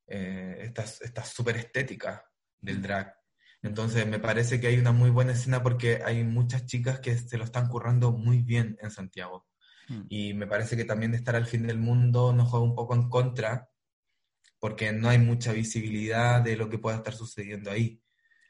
[0.06, 2.22] eh, estas, estas super estéticas
[2.60, 3.14] del drag.
[3.62, 7.38] Entonces me parece que hay una muy buena escena porque hay muchas chicas que se
[7.38, 9.46] lo están currando muy bien en Santiago.
[9.88, 10.02] Hmm.
[10.08, 12.94] Y me parece que también de estar al fin del mundo nos juega un poco
[12.94, 13.68] en contra,
[14.60, 18.00] porque no hay mucha visibilidad de lo que pueda estar sucediendo ahí.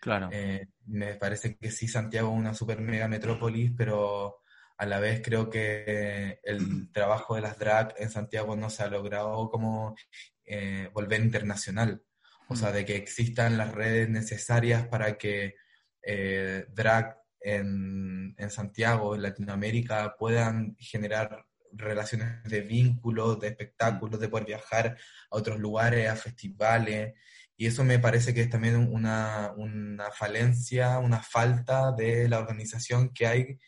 [0.01, 0.29] Claro.
[0.33, 4.43] Eh, me parece que sí, Santiago es una super mega metrópolis, pero
[4.79, 8.89] a la vez creo que el trabajo de las drag en Santiago no se ha
[8.89, 9.97] logrado como
[10.45, 12.03] eh, volver internacional.
[12.49, 15.57] O sea, de que existan las redes necesarias para que
[16.03, 24.29] eh, drag en, en Santiago, en Latinoamérica, puedan generar relaciones de vínculos, de espectáculos, de
[24.29, 24.97] poder viajar
[25.31, 27.14] a otros lugares, a festivales.
[27.57, 33.12] Y eso me parece que es también una, una falencia, una falta de la organización
[33.12, 33.59] que hay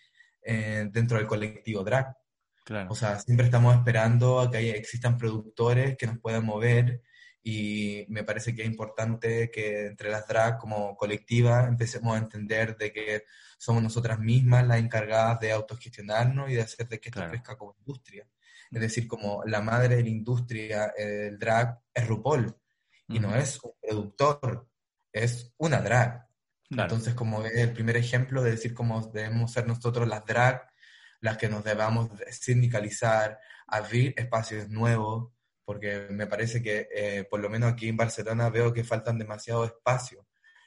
[0.42, 2.16] eh, dentro del colectivo drag.
[2.64, 2.90] Claro.
[2.90, 7.02] O sea, siempre estamos esperando a que haya- existan productores que nos puedan mover
[7.42, 12.76] y me parece que es importante que entre las drag como colectiva empecemos a entender
[12.76, 13.24] de que
[13.58, 17.30] somos nosotras mismas las encargadas de autogestionarnos y de hacer de que esto Claro.
[17.32, 18.26] crezca como industria.
[18.70, 22.54] Es decir, como la madre de la industria del drag es RuPaul
[23.08, 23.38] y no Ujú.
[23.38, 24.68] es un productor,
[25.12, 26.28] es una drag.
[26.70, 26.84] Claro.
[26.94, 30.70] Entonces, como es el primer ejemplo de decir cómo debemos ser nosotros las drag,
[31.20, 35.32] las que nos debamos sindicalizar, abrir espacios nuevos,
[35.64, 39.64] porque me parece que eh, por lo menos aquí en Barcelona veo que faltan demasiado
[39.64, 40.24] espacios.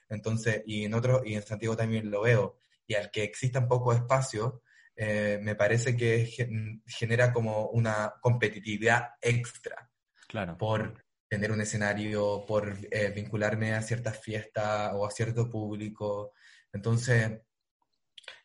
[0.09, 2.59] Entonces, y en otro, y en Santiago también lo veo.
[2.85, 4.55] Y al que existan pocos espacios,
[4.95, 9.89] eh, me parece que gen- genera como una competitividad extra
[10.27, 10.57] Claro.
[10.57, 11.02] por
[11.33, 16.31] tener un escenario, por eh, vincularme a ciertas fiestas o a cierto público.
[16.71, 17.41] Entonces,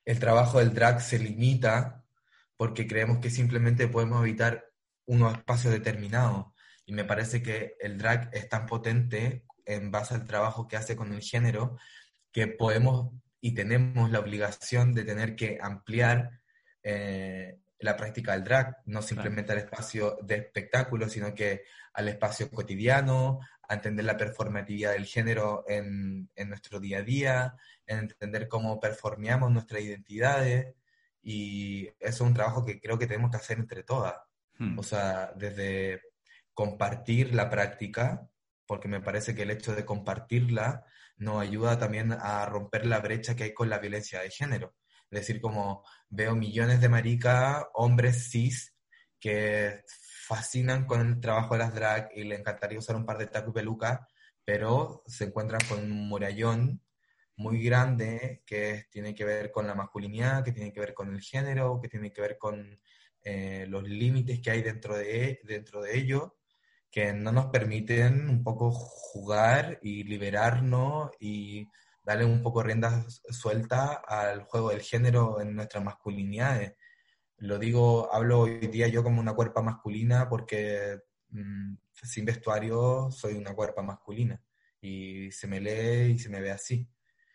[0.06, 2.02] el trabajo del drag se limita
[2.56, 4.64] porque creemos que simplemente podemos evitar
[5.04, 6.46] unos espacios determinados.
[6.86, 10.96] Y me parece que el drag es tan potente en base al trabajo que hace
[10.96, 11.76] con el género
[12.32, 16.40] que podemos y tenemos la obligación de tener que ampliar
[16.82, 21.62] eh, la práctica del drag, no simplemente al espacio de espectáculo, sino que
[21.92, 27.54] al espacio cotidiano, a entender la performatividad del género en, en nuestro día a día,
[27.86, 30.74] en entender cómo performeamos nuestras identidades,
[31.22, 34.14] y eso es un trabajo que creo que tenemos que hacer entre todas.
[34.58, 34.78] Hmm.
[34.78, 36.02] O sea, desde
[36.54, 38.28] compartir la práctica,
[38.66, 40.84] porque me parece que el hecho de compartirla
[41.16, 44.74] nos ayuda también a romper la brecha que hay con la violencia de género.
[45.10, 48.74] Es decir, como veo millones de maricas, hombres cis,
[49.18, 49.82] que
[50.26, 53.50] fascinan con el trabajo de las drag y le encantaría usar un par de tacos
[53.50, 54.00] y pelucas,
[54.44, 56.82] pero se encuentran con un murallón
[57.36, 61.20] muy grande que tiene que ver con la masculinidad, que tiene que ver con el
[61.20, 62.78] género, que tiene que ver con
[63.22, 66.36] eh, los límites que hay dentro de, dentro de ello,
[66.90, 71.68] que no nos permiten un poco jugar y liberarnos y
[72.08, 76.72] darle un poco rienda suelta al juego del género en nuestras masculinidades.
[77.36, 83.34] Lo digo, hablo hoy día yo como una cuerpa masculina porque mm, sin vestuario soy
[83.34, 84.42] una cuerpa masculina
[84.80, 86.88] y se me lee y se me ve así.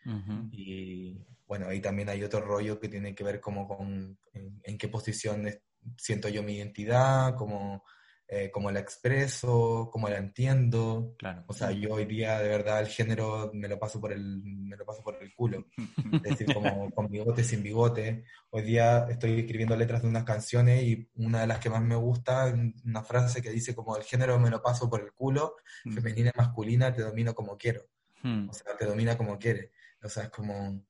[0.04, 0.48] Ujú.
[0.50, 4.76] Y bueno, ahí también hay otro rollo que tiene que ver como con en, en
[4.78, 5.62] qué posición es-
[5.96, 7.84] siento yo mi identidad, cómo,
[8.26, 11.14] eh, cómo la expreso, cómo la entiendo.
[11.18, 11.44] Claro.
[11.46, 14.76] O sea, yo hoy día de verdad el género me lo paso por el, me
[14.76, 15.66] lo paso por el culo.
[16.12, 18.24] Es decir, como con bigote, sin bigote.
[18.50, 21.96] Hoy día estoy escribiendo letras de unas canciones y una de las que más me
[21.96, 22.52] gusta,
[22.84, 25.92] una frase que dice como el género me lo paso por el culo, Mm.
[25.94, 27.82] femenina y masculina, te domino como quiero.
[28.22, 28.48] Hmm.
[28.48, 29.72] O sea, te domina como quiere.
[30.02, 30.82] O sea, es como,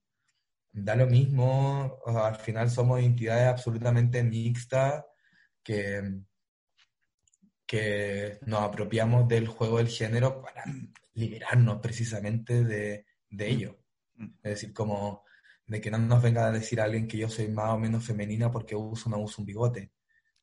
[0.73, 5.05] da lo mismo, o sea, al final somos entidades absolutamente mixtas
[5.63, 6.03] que,
[7.75, 10.63] que nos apropiamos del juego del género para
[11.15, 13.79] liberarnos precisamente de, de ello.
[14.45, 15.25] Es decir, como
[15.67, 18.49] de que no nos venga a decir alguien que yo soy más o menos femenina
[18.53, 19.91] porque uso o no uso un bigote.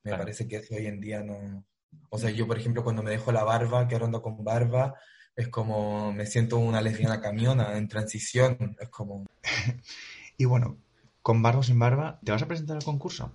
[0.03, 0.23] Me Claro.
[0.23, 1.65] parece que eso hoy en día no...
[2.09, 4.95] O sea, yo, por ejemplo, cuando me dejo la barba, que ahora ando con barba,
[5.34, 9.25] es como me siento una lesbiana camiona en transición, es como...
[10.38, 10.79] Y bueno,
[11.21, 13.32] con barba o sin barba, ¿te vas a presentar al concurso?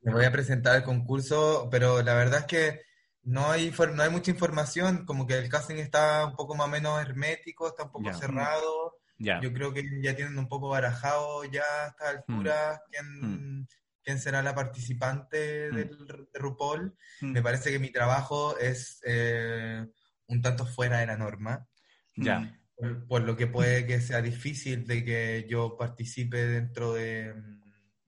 [0.00, 2.86] Me voy a presentar al concurso, pero la verdad es que
[3.26, 6.70] no hay, no hay mucha información, como que el casting está un poco más o
[6.70, 8.98] menos hermético, está un poco cerrado.
[9.18, 9.40] Ya.
[9.40, 12.90] Yo creo que ya tienen un poco barajado ya a esta altura Mm.
[12.90, 13.68] quién,
[14.04, 16.94] quién será la participante del de RuPaul.
[17.20, 17.32] Mm.
[17.32, 19.84] Me parece que mi trabajo es eh,
[20.28, 21.66] un tanto fuera de la norma,
[22.14, 22.60] Ya.
[22.76, 27.34] por, por lo que puede que sea difícil de que yo participe dentro de,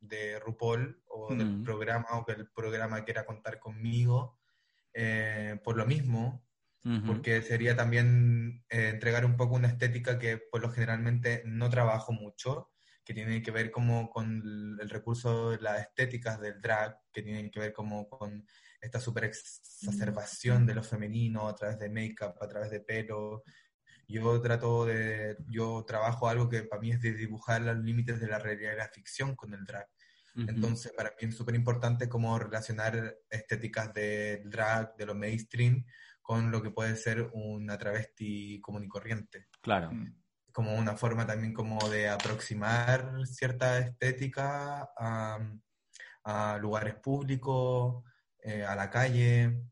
[0.00, 1.64] de RuPaul o del Mm.
[1.64, 4.38] programa o que el programa quiera contar conmigo.
[5.00, 6.44] Eh, por lo mismo,
[7.06, 12.12] porque sería también eh, entregar un poco una estética que por lo generalmente no trabajo
[12.12, 12.72] mucho,
[13.04, 14.42] que tiene que ver como con
[14.80, 18.44] el, recurso de las estéticas del drag, que tienen que ver como con
[18.80, 23.44] esta super exacerbación de lo femenino a través de make-up, a través de pelo.
[24.08, 28.26] Yo trato de, yo trabajo algo que para mí es de dibujar los límites de
[28.26, 29.88] la realidad y la ficción con el drag.
[30.36, 35.84] Entonces, para mí es súper importante como relacionar estéticas del drag, de lo mainstream,
[36.22, 39.48] con lo que puede ser una travesti común y corriente.
[39.60, 39.90] Claro.
[40.52, 45.38] Como una forma también como de aproximar cierta estética a,
[46.24, 48.04] a lugares públicos,
[48.40, 49.62] eh, a la calle,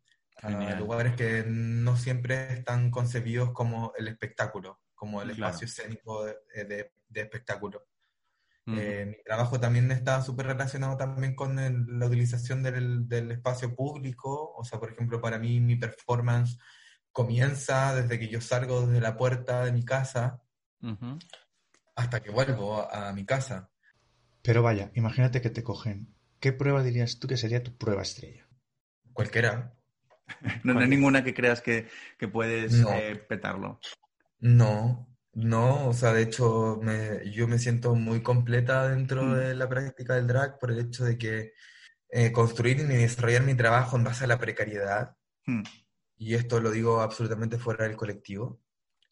[0.42, 0.78] a Genial.
[0.78, 5.54] lugares que no siempre están concebidos como el espectáculo, como el Claro.
[5.54, 7.86] espacio escénico de- de- de espectáculo.
[8.68, 13.74] Eh, mi trabajo también está súper relacionado también con el- la utilización del, del espacio
[13.76, 14.52] público.
[14.56, 16.58] O sea, por ejemplo, para mí mi performance
[17.12, 20.42] comienza desde que yo salgo desde la puerta de mi casa
[21.94, 23.70] hasta que vuelvo a, a mi casa.
[24.42, 26.14] Pero vaya, imagínate que te cogen.
[26.40, 28.48] ¿Qué prueba dirías tú que sería tu prueba estrella?
[29.12, 29.72] Cualquiera.
[30.64, 31.88] No, no hay ninguna que creas que,
[32.18, 32.90] que puedes No.
[32.90, 33.78] eh, petarlo.
[34.40, 39.34] No, no, o sea, de hecho me- yo me siento muy completa dentro Mm.
[39.34, 41.52] de la práctica del drag por el hecho de que
[42.08, 45.62] eh, construir y desarrollar mi trabajo en base a la precariedad, Hmm.
[46.16, 48.60] y esto lo digo absolutamente fuera del colectivo,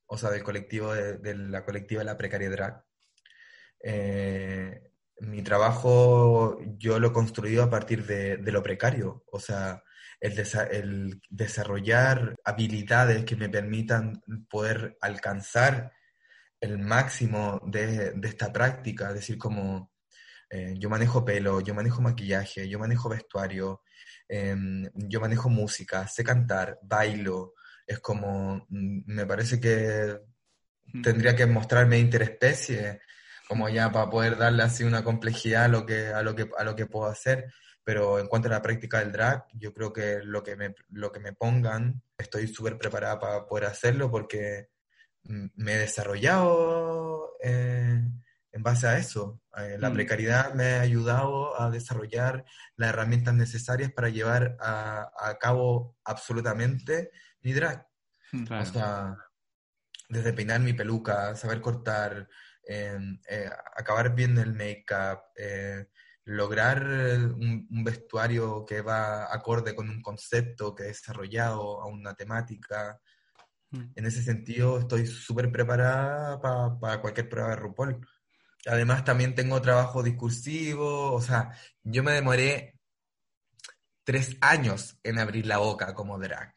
[0.06, 2.84] o sea, del colectivo de, de la colectiva de la precaria drag.
[3.82, 4.80] Eh,
[5.20, 9.82] mi trabajo yo lo he construido a partir de, de lo precario, o sea,
[10.20, 15.92] el, desa- el desarrollar habilidades que me permitan poder alcanzar
[16.64, 19.92] el máximo de, de esta práctica, es decir, como
[20.50, 23.82] eh, yo manejo pelo, yo manejo maquillaje, yo manejo vestuario,
[24.28, 27.54] em, yo manejo música, sé cantar, bailo,
[27.86, 30.18] es como, mm, me parece que
[31.02, 33.00] tendría que mostrarme interespecie,
[33.48, 36.64] como ya para poder darle así una complejidad a lo que, a lo que, a
[36.64, 37.52] lo que puedo hacer.
[37.82, 41.12] Pero en cuanto a la práctica del drag, yo creo que lo que me, lo
[41.12, 44.73] que me pongan, estoy súper preparada para poder hacerlo porque mm,
[45.24, 48.02] me he desarrollado eh,
[48.52, 49.42] en base a eso.
[49.56, 49.94] Eh, la Mm.
[49.94, 52.44] precariedad me ha ayudado a desarrollar
[52.76, 57.10] las herramientas necesarias para llevar a, a cabo absolutamente
[57.42, 57.86] mi drag.
[58.46, 58.62] Claro.
[58.62, 59.16] O sea,
[60.08, 62.28] desde peinar mi peluca, saber cortar,
[62.66, 62.98] eh,
[63.28, 65.20] eh, acabar bien el make-up,
[66.26, 72.14] lograr un, un vestuario que va acorde con un concepto que he desarrollado a una
[72.14, 72.98] temática.
[73.70, 73.92] Mm.
[73.96, 78.06] En ese sentido, estoy súper preparada pa- para cualquier prueba de RuPaul.
[78.66, 81.50] Además, también tengo trabajo discursivo, o sea,
[81.82, 82.78] yo me demoré
[84.04, 86.54] tres años en abrir la boca como drag.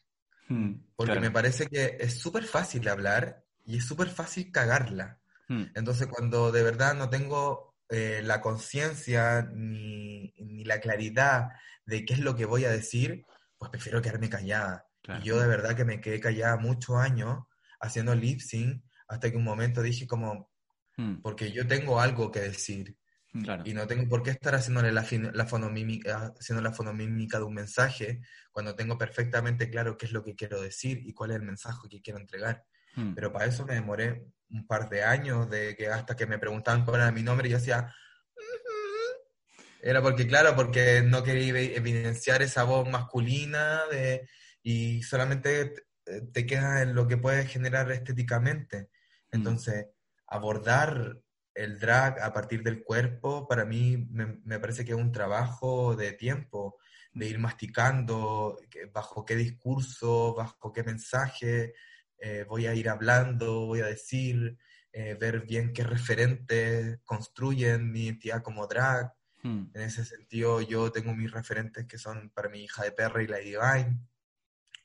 [0.49, 0.73] Mm.
[0.95, 1.21] Porque Claro.
[1.21, 5.19] me parece que es súper fácil hablar y es súper fácil cagarla.
[5.49, 5.63] Mm.
[5.75, 11.49] Entonces, cuando de verdad no tengo eh, la conciencia ni, ni la claridad
[11.85, 13.25] de qué es lo que voy a decir,
[13.57, 14.86] pues prefiero quedarme callada.
[15.07, 15.21] Claro.
[15.23, 17.45] Y yo de verdad que me quedé callada muchos años
[17.79, 20.51] haciendo lip sync hasta que un momento dije como,
[20.97, 21.21] Mm.
[21.21, 22.97] porque yo tengo algo que decir
[23.43, 23.61] Claro.
[23.65, 27.53] y no tengo por qué estar haciéndole la, la fonomímica, haciendo la fonomímica de un
[27.53, 28.19] mensaje
[28.51, 31.87] cuando tengo perfectamente claro qué es lo que quiero decir y cuál es el mensaje
[31.89, 32.65] que quiero entregar.
[32.95, 33.13] Mm.
[33.13, 36.83] Pero para eso me demoré un par de años, de que hasta que me preguntaban
[36.83, 37.93] cuál era mi nombre, yo hacía...
[38.35, 39.61] "Ujú".
[39.81, 44.27] Era porque, claro, porque no quería evi- evidenciar esa voz masculina de,
[44.67, 48.89] y solamente te, te queda en lo que puedes generar estéticamente.
[49.31, 49.87] Entonces,
[50.27, 51.21] abordar
[51.53, 55.95] el drag a partir del cuerpo, para mí me, me parece que es un trabajo
[55.95, 56.77] de tiempo,
[57.13, 58.59] de ir masticando
[58.93, 61.73] bajo qué discurso, bajo qué mensaje
[62.19, 64.57] eh, voy a ir hablando, voy a decir,
[64.91, 69.13] eh, ver bien qué referentes construyen mi identidad como drag.
[69.43, 69.67] Mm.
[69.73, 73.27] En ese sentido, yo tengo mis referentes que son para mi hija de perra y
[73.27, 73.99] la Divine.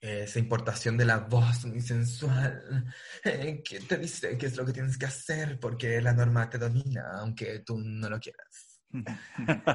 [0.02, 2.92] Esa importación de la voz muy sensual,
[3.24, 6.58] eh, que te dice qué es lo que tienes que hacer porque la norma te
[6.58, 8.80] domina, aunque tú no lo quieras.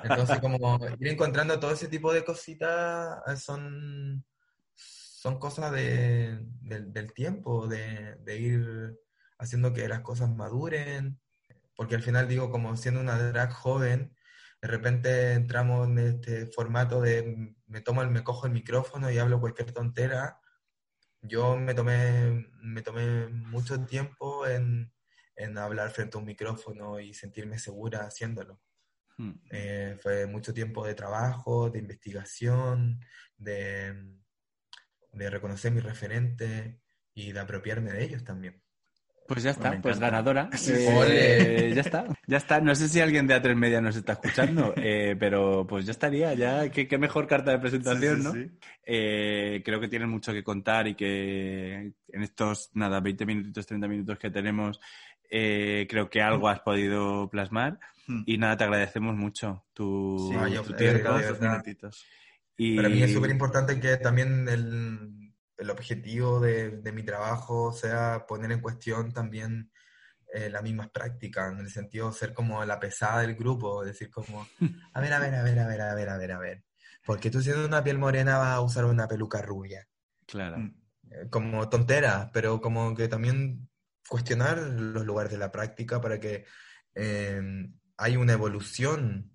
[0.04, 4.26] Entonces, como ir encontrando todo ese tipo de cositas eh, son,
[4.76, 8.98] son cosas de, del- del tiempo, de, de ir
[9.40, 11.20] haciendo que las cosas maduren,
[11.76, 14.14] porque al final digo, como siendo una drag joven,
[14.62, 19.18] de repente entramos en este formato de me tomo el, me cojo el micrófono y
[19.20, 20.40] hablo cualquier tontera.
[21.22, 24.92] Yo me tomé, me tomé mucho tiempo en,
[25.36, 28.62] en hablar frente a un micrófono y sentirme segura haciéndolo.
[29.18, 29.34] Hmm.
[29.52, 33.00] Eh, fue mucho tiempo de trabajo, de investigación,
[33.38, 33.96] de,
[35.12, 36.76] de reconocer mis referentes
[37.14, 38.62] y de apropiarme de ellos también.
[39.28, 40.50] Pues ya está, pues ganadora.
[40.70, 40.94] Eh.
[40.96, 41.74] Ole.
[41.76, 42.62] ya está, ya está.
[42.62, 46.34] No sé si alguien de A3 Media nos está escuchando, eh, pero pues ya estaría,
[46.34, 48.34] ya qué, qué mejor carta de presentación, Sí, sí, ¿no?
[48.34, 48.52] sí.
[48.86, 53.88] Eh, creo que tienes mucho que contar y que en estos, nada, 20 minutitos, 30
[53.88, 54.80] minutos que tenemos,
[55.30, 57.80] eh, creo que algo has podido plasmar.
[58.08, 58.24] Hmm.
[58.26, 61.14] Y nada, te agradecemos mucho tu, tu eh, tiempo.
[61.42, 62.06] minutitos.
[62.56, 62.76] Y...
[62.78, 65.27] Para mí es súper importante que también el,
[65.58, 69.72] el objetivo de, de mi trabajo sea poner en cuestión también
[70.34, 74.12] eh, las mismas prácticas, en el sentido de ser como la pesada del grupo, decir
[74.12, 74.46] como,
[74.94, 76.64] a ver, a ver, a ver, a ver, a ver, a ver, a ver,
[77.06, 79.88] porque tú siendo una piel morena vas a usar una peluca rubia?
[80.26, 80.58] Claro.
[80.58, 80.76] Mm.
[81.12, 83.70] Eh, Como tontera, pero como que también
[84.10, 86.46] cuestionar los lugares de la práctica para que
[86.94, 87.42] eh,
[87.98, 89.34] hay una evolución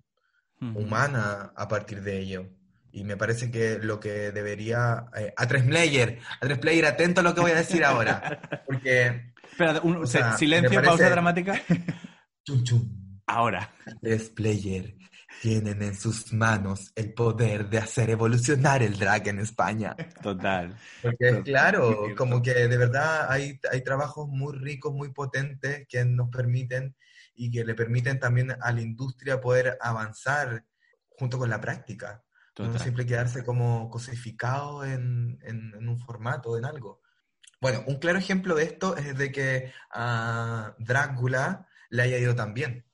[0.61, 2.49] humana a partir de ello.
[2.95, 5.07] Y me parece que lo que debería...
[5.17, 8.39] eh, a tres player, a tres player, atento a lo que voy a decir ahora.
[8.67, 9.33] Porque...
[9.51, 11.59] Espera, un- O sea, silencio, parece- pausa dramática.
[12.45, 13.73] Chum, chum, Ahora.
[14.01, 14.95] tres player
[15.41, 19.95] tienen en sus manos el poder de hacer evolucionar el drag en España.
[20.21, 20.77] Total.
[21.01, 26.03] Porque Muy claro, como que de verdad hay, hay trabajos muy ricos, muy potentes que
[26.05, 26.95] nos permiten
[27.33, 30.63] y que le permiten también a la industria poder avanzar
[31.09, 32.22] junto con la práctica.
[32.57, 37.01] No siempre quedarse como cosificado en, en- en un formato, en algo.
[37.59, 42.53] Bueno, un claro ejemplo de esto es de que a Drácula le haya ido tan
[42.53, 42.85] bien.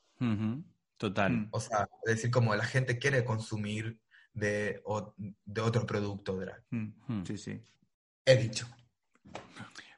[0.97, 1.31] Total.
[1.31, 1.47] Mm.
[1.51, 3.99] O sea, es decir, como la gente quiere consumir
[4.33, 6.63] de, o- de otro producto drag.
[6.69, 6.87] Mm.
[7.07, 7.25] Hmm.
[7.25, 7.61] Sí, sí.
[8.25, 8.67] He dicho.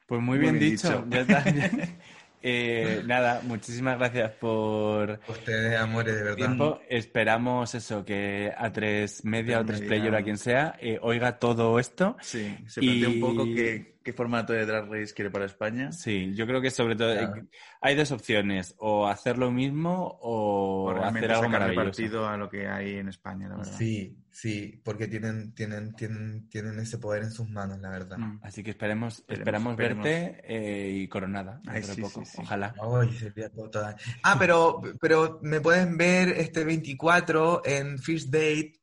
[0.08, 0.88] Pues muy, Muy bien, bien dicho.
[0.90, 1.06] dicho.
[1.10, 1.44] Ya está.
[2.44, 6.36] Eh, nada, muchísimas gracias por Ustedes, amores, de verdad.
[6.38, 6.80] tiempo.
[6.90, 11.78] Esperamos eso, que a tres media o Tres player a quien sea eh, oiga todo
[11.80, 12.18] esto.
[12.22, 15.92] Sí, se plantea Y- un poco qué, qué formato de Drag Race quiere para España.
[15.92, 17.46] Sí, yo creo que sobre todo Claro.
[17.82, 21.86] hay dos opciones, o hacer lo mismo o, O realmente hacer algo maravilloso.
[21.86, 23.78] partido a lo que hay en España, la verdad.
[23.78, 28.18] Sí, sí, porque tienen, tienen, tienen, tienen ese poder en sus manos, la verdad.
[28.18, 28.40] Mm.
[28.44, 32.26] Así que esperemos, Esperemos, verte eh, y coronada Ay, dentro de poco.
[32.26, 32.42] sí, sí.
[32.42, 32.74] Ojalá.
[33.00, 33.96] Ay, sería total.
[34.24, 38.74] Ah, pero, pero me pueden ver este 24 en Fish Date.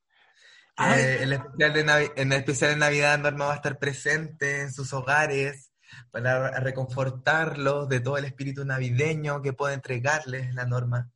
[0.78, 1.00] Ay.
[1.00, 3.78] Eh, en, el especial de Navi- en el especial de Navidad, Norma va a estar
[3.78, 5.72] presente en sus hogares
[6.10, 11.10] para reconfortarlos de todo el espíritu navideño que puede entregarles la Norma.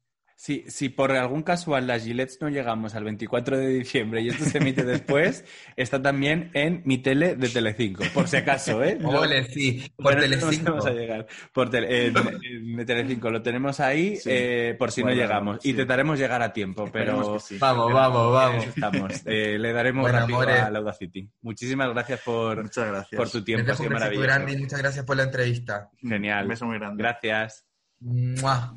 [0.44, 4.44] Si, si por algún casual las Gillets no llegamos al 24 de diciembre y esto
[4.44, 5.44] se emite después,
[5.76, 8.98] está también en mi tele de Telecinco, por si acaso, ¿eh?
[9.04, 10.70] Ole, sí, por Bueno, no Telecinco.
[10.72, 11.26] vamos a llegar.
[11.54, 14.30] Por tele- en, en Telecinco lo tenemos ahí Sí.
[14.32, 15.58] eh, por si no llegamos.
[15.62, 15.70] sí.
[15.70, 17.58] Intentaremos llegar a tiempo, pero sí.
[17.60, 18.66] Vamos, pero vamos, vamos.
[18.66, 19.12] estamos.
[19.26, 20.60] Eh, le daremos Bueno, rápido amores.
[20.60, 21.30] a Lauda City.
[21.42, 23.16] Muchísimas gracias por, Muchas gracias.
[23.16, 24.26] por tu tiempo, ha sido maravilloso.
[24.26, 25.88] grande y muchas gracias por la entrevista.
[26.00, 26.42] Genial.
[26.42, 27.00] Un beso muy grande.
[27.00, 27.64] Gracias.
[28.00, 28.74] ¡Mua!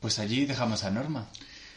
[0.00, 1.26] Pues allí dejamos a Norma.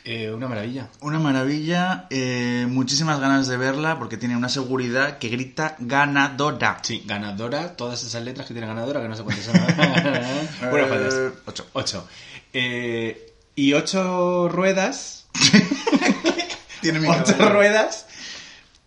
[0.05, 0.88] Eh, una maravilla.
[1.01, 6.80] Una maravilla, eh, muchísimas ganas de verla porque tiene una seguridad que grita ganadora.
[6.84, 9.53] Sí, ganadora, todas esas letras que tiene ganadora, que no sé cuántas son.
[10.72, 11.15] bueno, Eh, faltas.
[11.45, 11.67] ocho.
[11.74, 12.07] Ocho.
[12.53, 15.26] Eh, y ocho ruedas.
[16.82, 17.49] Tiene mi ocho cabello.
[17.49, 18.05] ruedas.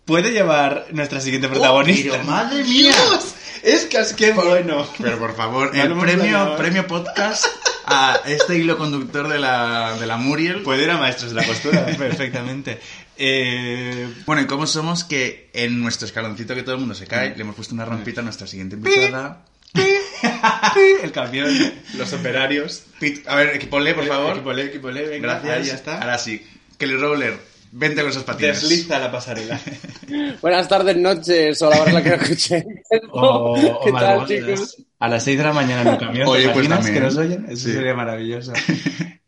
[0.07, 2.13] Puede llevar nuestra siguiente protagonista.
[2.13, 2.91] pero madre mía.
[2.93, 4.87] Dios, es que es que bueno.
[4.99, 7.45] Pero por favor, No el premio, premio podcast
[7.87, 10.63] a este hilo conductor de la, de la Muriel.
[10.63, 12.79] Puede ir a maestros de la costura, perfectamente.
[13.17, 17.35] Eh, Bueno, y cómo somos que en nuestro escaloncito que todo el mundo se cae,
[17.37, 19.45] le hemos puesto una rampita a nuestra siguiente invitada.
[21.03, 21.49] el camión,
[21.97, 22.85] los operarios.
[23.01, 24.33] Pit- A ver, equipole, por favor.
[24.33, 25.57] Equipole, equipole, venga, Gracias.
[25.57, 25.99] ahí ya está.
[26.01, 26.45] Ahora sí.
[26.79, 27.39] Kelly Rowler,
[27.73, 28.61] vente con esos patines.
[28.61, 29.61] Desliza la pasarela.
[30.43, 32.65] Buenas tardes, noches, o la hora en la que escuché.
[33.13, 34.77] O, o ¿Qué tal, chicos?
[35.03, 36.29] A las 6 de la mañana en un camión.
[36.29, 36.95] Oye, ¿te pues también.
[36.95, 37.45] que nos oyen?
[37.49, 37.73] Eso Sí.
[37.73, 38.53] sería maravilloso.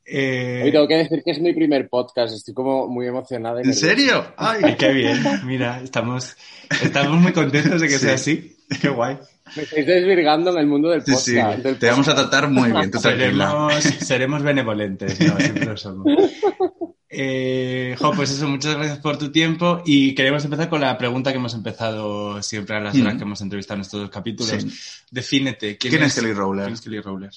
[0.07, 3.61] Eh, Hoy tengo que decir que es mi primer podcast, estoy como muy emocionada.
[3.65, 4.25] y ¿En serio?
[4.37, 5.19] Ay, ay, qué bien.
[5.45, 6.37] Mira, estamos,
[6.83, 8.05] estamos muy contentos de que Sí.
[8.05, 8.57] sea así.
[8.81, 9.19] Qué guay.
[9.57, 11.57] Me estáis desvirgando en el mundo del sí, podcast.
[11.57, 11.63] sí.
[11.63, 12.31] del Te vamos a podcast.
[12.31, 12.99] tratar muy bien, tú.
[13.01, 16.07] Seremos, seremos benevolentes, no, siempre lo somos.
[17.17, 21.31] Eh, jo, pues eso, muchas gracias por tu tiempo y queremos empezar con la pregunta
[21.31, 23.03] que hemos empezado siempre a las Mm.
[23.03, 24.51] drag que hemos entrevistado en estos dos capítulos.
[24.63, 25.05] Sí.
[25.11, 25.77] Defínete.
[25.79, 26.67] ¿Quién, ¿Quién es Kelly Rowland?
[26.67, 27.33] ¿Quién es Kelly Rowland?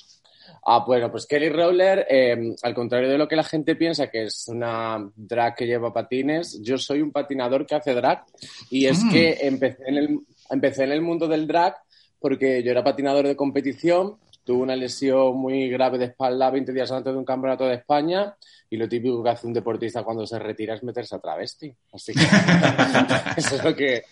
[0.70, 4.24] Ah, bueno, pues Kelly Rowler, eh, al contrario de lo que la gente piensa, que
[4.24, 8.24] es una drag que lleva patines, yo soy un patinador que hace drag.
[8.70, 9.10] Y es Mm.
[9.12, 10.20] que empecé en, el,
[10.50, 11.76] empecé en el mundo del drag
[12.20, 16.92] porque yo era patinador de competición, tuve una lesión muy grave de espalda 20 días
[16.92, 18.36] antes de un campeonato de España
[18.70, 21.74] y lo típico que hace un deportista cuando se retira es meterse a travesti.
[21.94, 22.20] Así que
[23.38, 24.04] eso es lo que,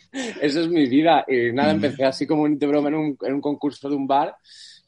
[0.42, 1.26] eso es mi vida.
[1.28, 4.08] Y nada, empecé así como un de broma en un, en un concurso de un
[4.08, 4.36] bar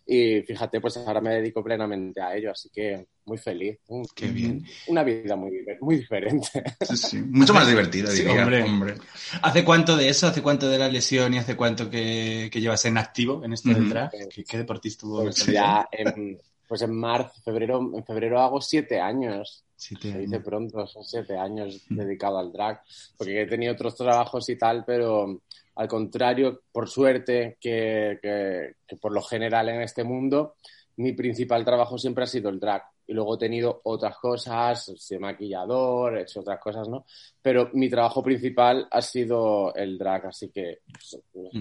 [0.09, 3.77] y fíjate, pues ahora me dedico plenamente a ello, así que muy feliz.
[4.15, 4.63] Qué bien.
[4.87, 5.51] Una vida muy,
[5.81, 6.47] muy diferente.
[6.87, 7.17] Sí, sí.
[7.17, 8.41] Mucho más divertido, Sí, diría.
[8.43, 8.63] hombre.
[8.63, 8.93] hombre.
[9.41, 10.27] ¿Hace cuánto de eso?
[10.27, 13.69] ¿Hace cuánto de la lesión y hace cuánto que, que llevas en activo en esto
[13.69, 14.11] del drag?
[14.33, 18.99] ¿Qué, qué deportista tuvo Pues ya en, pues en marzo, febrero, en febrero hago siete
[18.99, 19.63] años.
[19.75, 20.45] Siete Se dice años.
[20.47, 22.81] pronto, son siete años dedicado al drag,
[23.17, 25.41] porque he tenido otros trabajos y tal, pero
[25.75, 30.55] al contrario, por suerte, que, que- que por lo general en este mundo,
[30.97, 32.83] mi principal trabajo siempre ha sido el drag.
[33.07, 37.05] Y luego he tenido otras cosas, soy maquillador, he hecho otras cosas, ¿no?
[37.41, 41.17] Pero mi trabajo principal ha sido el drag, así que pues,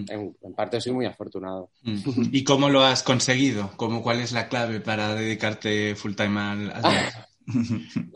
[0.09, 1.69] en, en parte soy muy afortunado.
[1.83, 2.29] Mm.
[2.33, 3.71] ¿Y cómo lo has conseguido?
[3.77, 7.27] ¿Cómo, ¿Cuál es la clave para dedicarte full time al, al drag?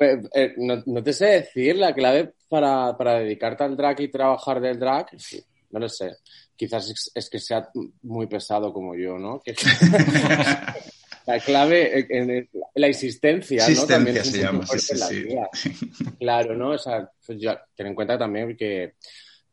[0.00, 4.08] Eh, eh, no, no te sé decir la clave para, para dedicarte al drag y
[4.08, 5.08] trabajar del drag.
[5.18, 6.18] Sí, no lo sé.
[6.54, 7.68] Quizás es, es que sea
[8.02, 9.40] muy pesado como yo, ¿no?
[9.44, 9.56] Que-
[11.28, 13.86] la clave en, en la existencia, ¿no?
[13.86, 16.06] También se llama, sí, sí, en sí.
[16.18, 16.70] Claro, ¿no?
[16.70, 17.38] O sea, pues
[17.76, 18.94] ten en cuenta también que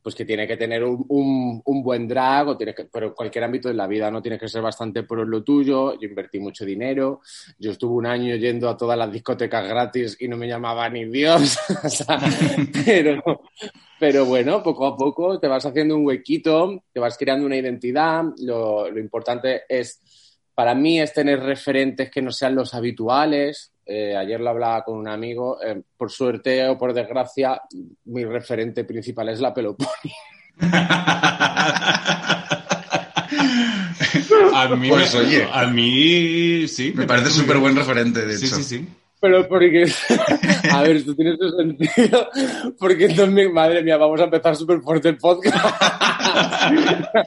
[0.02, 3.14] pues que tiene que tener un, un- un buen drag, o tiene que, pero en
[3.14, 4.22] cualquier ámbito de la vida, ¿no?
[4.22, 6.00] Tiene que ser bastante por lo tuyo.
[6.00, 7.22] Yo invertí mucho dinero.
[7.58, 11.06] Yo estuve un año yendo a todas las discotecas gratis y no me llamaba ni
[11.06, 11.58] Dios.
[11.84, 12.20] O sea,
[12.86, 13.42] pero,
[14.00, 18.26] pero bueno, poco a poco te vas haciendo un huequito, te vas creando una identidad.
[18.44, 20.02] Lo, lo importante es,
[20.56, 23.72] para mí, es tener referentes que no sean los habituales.
[23.86, 25.62] Eh, ayer lo hablaba con un amigo.
[25.62, 27.62] eh, por suerte o por desgracia,
[28.06, 30.14] mi referente principal es la Peloponi.
[34.54, 35.48] A mí, Pues, me- oye.
[35.52, 36.94] a mí sí.
[36.96, 38.56] Me parece súper buen referente, de Sí, hecho.
[38.56, 38.88] sí, sí.
[39.26, 39.92] Pero porque,
[40.72, 42.30] a ver, esto tiene su sentido,
[42.78, 45.58] porque entonces, madre mía, vamos a empezar súper fuerte el podcast.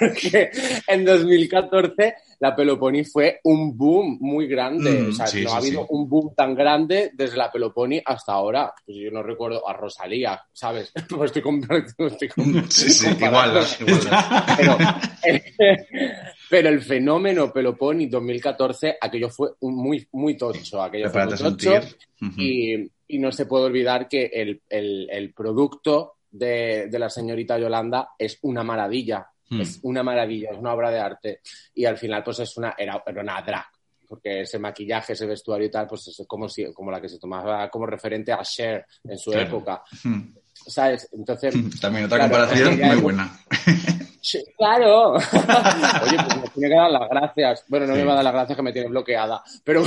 [0.00, 0.50] porque
[0.88, 4.90] en 2014 la Peloponi fue un boom muy grande.
[4.90, 5.86] Mm, o sea, sí, no sí, ha habido sí.
[5.90, 8.72] un boom tan grande desde la Peloponi hasta ahora.
[8.84, 10.92] Pues yo no recuerdo a Rosalía, ¿sabes?
[11.08, 11.62] Pues estoy con,
[11.98, 14.00] estoy con- Sí, sí, igual, igual.
[14.56, 14.76] Pero,
[16.50, 20.82] pero el fenómeno Peloponi 2014, aquello fue un muy, muy tocho.
[20.82, 21.80] Aquello fue muy tocho.
[22.38, 27.58] Y, y no se puede olvidar que el, el- el producto de, de la señorita
[27.58, 29.26] Yolanda es una maravilla.
[29.50, 29.60] Hmm.
[29.62, 31.40] Es una maravilla, es una obra de arte.
[31.74, 33.64] Y al final, pues es una, era, era una drag.
[34.06, 37.18] Porque ese maquillaje, ese vestuario y tal, pues es como, si, como la que se
[37.18, 39.46] tomaba como referente a Cher en su Claro.
[39.48, 39.82] época.
[40.68, 41.08] ¿Sabes?
[41.12, 43.30] Entonces, También otra Claro, comparación muy buena.
[44.20, 45.12] Sí, claro.
[45.14, 47.64] Oye, pues me tiene que dar las gracias.
[47.68, 48.00] Bueno, no Sí.
[48.00, 49.42] me va a dar las gracias que me tiene bloqueada.
[49.64, 49.84] Pero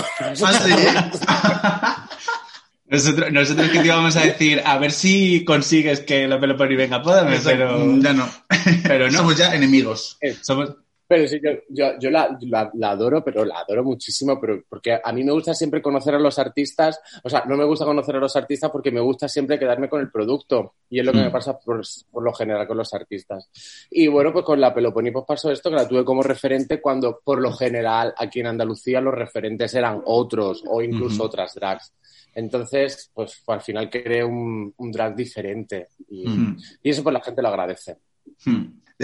[1.28, 2.08] ¿Ah,
[2.86, 7.02] Nosotros, nosotros que te íbamos a decir, a ver si consigues que la Peloponi venga,
[7.02, 8.28] pódame, pero, Ya no.
[8.84, 9.18] pero no.
[9.20, 10.18] Somos ya enemigos.
[10.42, 10.72] Somos,
[11.12, 14.98] Pero sí, yo, yo, yo la, la- la adoro, pero la adoro muchísimo, pero porque
[15.04, 18.16] a mí me gusta siempre conocer a los artistas, o sea, no me gusta conocer
[18.16, 21.18] a los artistas porque me gusta siempre quedarme con el producto, y es lo que
[21.20, 21.24] Mm.
[21.24, 23.50] me pasa por, por lo general con los artistas.
[23.92, 27.20] Y bueno, pues con la Peloponi pues pasó esto, que la tuve como referente cuando
[27.22, 31.94] por lo general aquí en Andalucía los referentes eran otros o incluso otras drags.
[32.34, 36.58] Entonces, pues al final creé un, un drag diferente y, Mm.
[36.84, 37.98] y eso pues la gente lo agradece.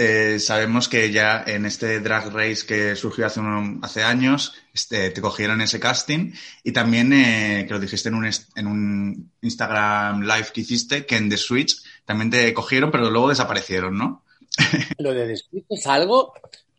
[0.00, 5.60] Eh, sabemos que ya en este Drag Race que surgió hace, años, este, te cogieron
[5.60, 6.32] ese casting
[6.62, 11.04] y también eh, que lo dijiste en un, est- en un Instagram live que hiciste,
[11.04, 14.22] que en The Switch también te cogieron, pero luego desaparecieron, ¿no?
[14.98, 16.32] Lo de Despit es algo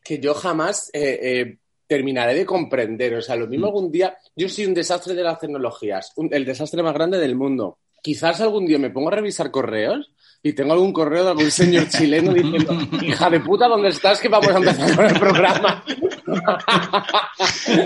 [0.03, 1.57] que yo jamás eh, eh,
[1.87, 3.15] terminaré de comprender.
[3.15, 6.45] O sea, lo mismo algún día, yo soy un desastre de las tecnologías, un- el
[6.45, 7.79] desastre más grande del mundo.
[8.01, 10.09] Quizás algún día me pongo a revisar correos
[10.41, 14.19] y tengo algún correo de algún señor chileno diciendo, hija de puta, ¿dónde estás?
[14.19, 15.83] Que vamos a empezar con el programa.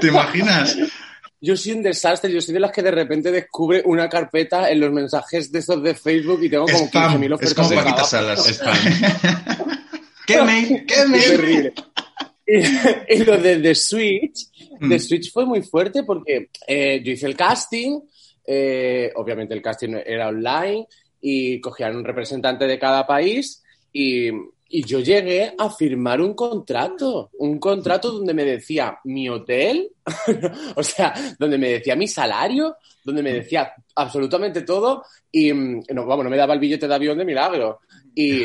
[0.02, 0.78] ¿Te imaginas?
[1.42, 4.80] yo soy un desastre, yo soy de las que de repente descubre una carpeta en
[4.80, 7.76] los mensajes de esos de Facebook y tengo como Spam, 15.000 es ofertas como de
[7.76, 8.04] Paquita.
[8.06, 8.62] Salas.
[10.26, 10.86] ¿Qué mail?
[10.88, 11.24] ¿Qué Es mail?
[11.24, 11.74] terrible.
[12.48, 14.48] Y, y lo de The Switch,
[14.80, 14.90] Mm.
[14.90, 18.02] The Switch fue muy fuerte porque eh, yo hice el casting,
[18.46, 20.88] eh, obviamente el casting era online
[21.26, 23.64] y cogían un representante de cada país
[23.94, 24.28] y,
[24.68, 29.90] y yo llegué a firmar un contrato, un contrato donde me decía mi hotel,
[30.76, 36.06] o sea, donde me decía mi salario, donde me decía absolutamente todo y mm, no,
[36.06, 37.80] vamos, no me daba el billete de avión de milagro.
[38.16, 38.44] Y,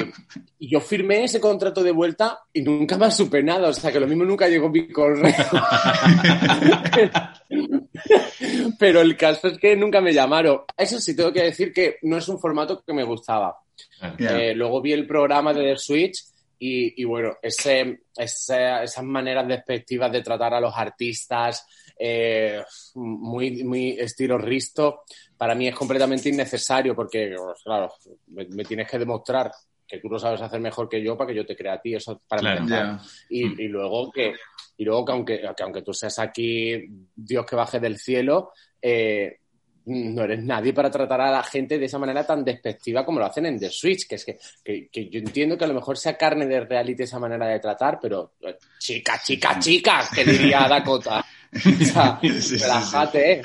[0.58, 4.00] y yo firmé ese contrato de vuelta y nunca más supe nada, o sea que
[4.00, 5.34] lo mismo nunca llegó mi correo.
[8.78, 10.60] Pero el caso es que nunca me llamaron.
[10.76, 13.56] Eso sí, tengo que decir que no es un formato que me gustaba.
[14.18, 14.38] Ya.
[14.38, 16.24] Eh, luego vi el programa de The Switch
[16.58, 21.66] y, y bueno, ese, ese- esas maneras despectivas de tratar a los artistas,
[21.98, 22.62] eh,
[22.94, 25.02] muy, muy estilo Risto,
[25.38, 27.90] para mí es completamente innecesario porque, pues, claro,
[28.26, 29.50] me, me tienes que demostrar
[29.86, 31.94] que tú lo sabes hacer mejor que yo para que yo te crea a ti,
[31.94, 32.58] eso para Claro.
[32.60, 32.84] empezar.
[32.98, 33.02] Ya.
[33.30, 34.34] Y, y luego que
[34.76, 36.76] y luego que aunque, que aunque tú seas aquí
[37.16, 39.38] Dios que baje del cielo, eh,
[39.86, 43.24] no eres nadie para tratar a la gente de esa manera tan despectiva como lo
[43.24, 45.96] hacen en The Switch, que es que, que, que yo entiendo que a lo mejor
[45.96, 50.68] sea carne de reality esa manera de tratar, pero eh, chica, chica, chica, que diría
[50.68, 51.24] Dakota.
[51.50, 52.56] O sea, Sí, sí, sí.
[52.58, 53.32] relájate.
[53.32, 53.42] eh.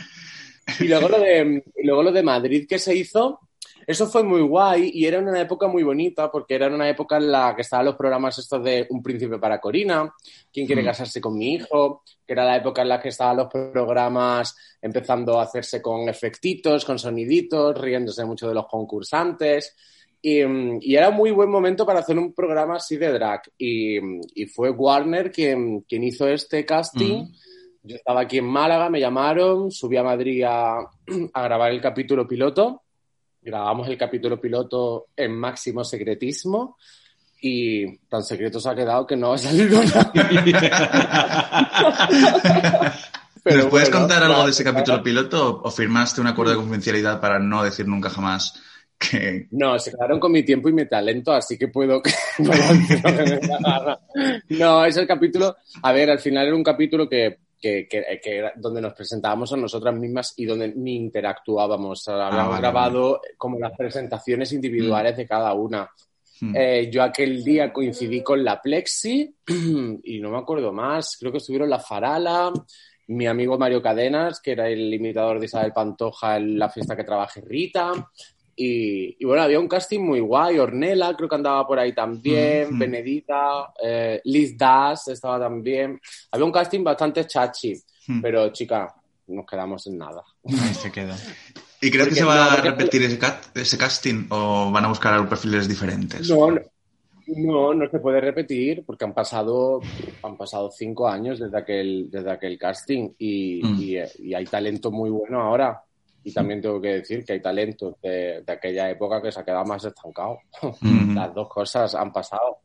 [0.79, 3.39] Y luego lo de, y luego lo de Madrid que se hizo,
[3.85, 7.31] eso fue muy guay y era una época muy bonita porque era una época en
[7.31, 10.13] la que estaban los programas estos de Un príncipe para Corina,
[10.53, 10.85] ¿Quién quiere Mm.
[10.85, 12.03] casarse con mi hijo?
[12.25, 16.85] Que era la época en la que estaban los programas empezando a hacerse con efectitos,
[16.85, 19.75] con soniditos, riéndose mucho de los concursantes.
[20.21, 20.39] Y,
[20.79, 23.41] y era un muy buen momento para hacer un programa así de drag.
[23.57, 23.97] Y,
[24.41, 27.23] y fue Warner quien, quien hizo este casting.
[27.23, 27.33] Mm.
[27.85, 32.25] Yo estaba aquí en Málaga, me llamaron, subí a Madrid a, a grabar el capítulo
[32.27, 32.81] piloto.
[33.41, 36.77] Grabamos el capítulo piloto en máximo secretismo
[37.41, 40.13] y tan secreto se ha quedado que no ha salido nada.
[43.43, 46.57] Pero ¿Nos puedes bueno, contar algo de ese capítulo piloto o- firmaste un acuerdo de
[46.59, 48.61] confidencialidad para no decir nunca jamás
[48.97, 49.47] que...
[49.51, 52.01] No, se quedaron con mi tiempo y mi talento, así que puedo.
[54.49, 55.55] No, es el capítulo.
[55.81, 59.53] A ver, al final era un capítulo que, que, que- que era donde nos presentábamos
[59.53, 62.03] a nosotras mismas y donde ni interactuábamos.
[62.03, 65.89] Sea, habíamos vale, grabado como las presentaciones individuales de cada una.
[66.41, 66.53] Mm.
[66.57, 69.33] Eh, yo aquel día coincidí con la Plexi
[70.03, 71.15] y no me acuerdo más.
[71.17, 72.51] Creo que estuvieron la Farala,
[73.07, 77.03] mi amigo Mario Cadenas, que era el imitador de Isabel Pantoja en la fiesta que
[77.05, 77.93] trabajé Rita.
[78.55, 80.59] Y, y bueno, había un casting muy guay.
[80.59, 82.69] Ornella creo que andaba por ahí también.
[82.71, 82.79] Mm, mm.
[82.79, 85.99] Benedita, eh, Liz Das estaba también.
[86.31, 87.73] Había un casting bastante chachi.
[88.07, 88.21] Mm.
[88.21, 88.93] Pero chica,
[89.27, 90.21] nos quedamos en nada.
[90.47, 91.13] Ahí se quedó.
[91.81, 94.85] ¿Y crees que se va no, a porque- repetir ese, cat- ese casting o van
[94.85, 96.29] a buscar perfiles diferentes?
[96.29, 96.61] No, no,
[97.27, 99.81] no, no se puede repetir porque han pasado,
[100.21, 103.81] han pasado cinco años desde aquel, desde aquel casting y, Mm.
[103.81, 105.81] y, eh, y hay talento muy bueno ahora.
[106.23, 109.45] Y también tengo que decir que hay talento de, de aquella época que se ha
[109.45, 110.39] quedado más estancado.
[110.81, 111.15] Mm.
[111.15, 112.59] Las dos cosas han pasado.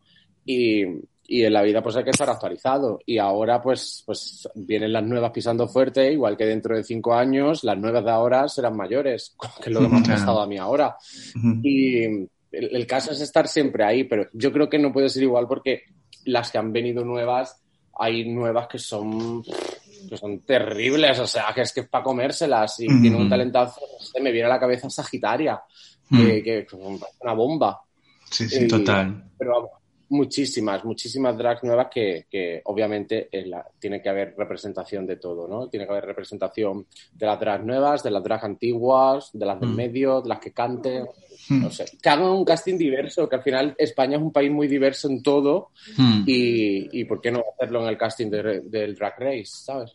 [0.44, 0.84] Y,
[1.30, 2.98] y en la vida pues hay que estar actualizado.
[3.04, 7.64] Y ahora pues, pues vienen las nuevas pisando fuerte, igual que dentro de cinco años
[7.64, 10.56] las nuevas de ahora serán mayores, que es lo que me ha pasado a mí
[10.56, 10.96] ahora.
[11.36, 11.61] Ujú.
[11.62, 15.22] Y el, el caso es estar siempre ahí, pero yo creo que no puede ser
[15.22, 15.82] igual porque
[16.24, 17.61] las que han venido nuevas,
[17.98, 19.42] hay nuevas que son,
[20.09, 23.01] que son terribles, o sea, que es que es para comérselas y Ujú.
[23.01, 25.61] tienen un talentazo, no sé, me viene a la cabeza Sagitaria,
[26.11, 26.18] Mm.
[26.26, 27.80] que, que es una bomba.
[28.30, 28.64] Sí, sí.
[28.64, 29.24] Y- Total.
[29.38, 29.70] Pero vamos,
[30.11, 35.68] muchísimas, muchísimas drags nuevas que, que obviamente la- tiene que haber representación de todo, ¿no?
[35.68, 39.70] Tiene que haber representación de las drags nuevas, de las drags antiguas, de las del
[39.70, 39.76] Mm.
[39.76, 41.04] medio, de las que canten,
[41.48, 41.62] Mm.
[41.62, 41.84] no sé.
[42.02, 45.22] Que hagan un casting diverso, que al final España es un país muy diverso en
[45.22, 46.24] todo Hmm.
[46.26, 49.92] y, y ¿por qué no hacerlo en el casting de- del Drag Race, ¿sabes?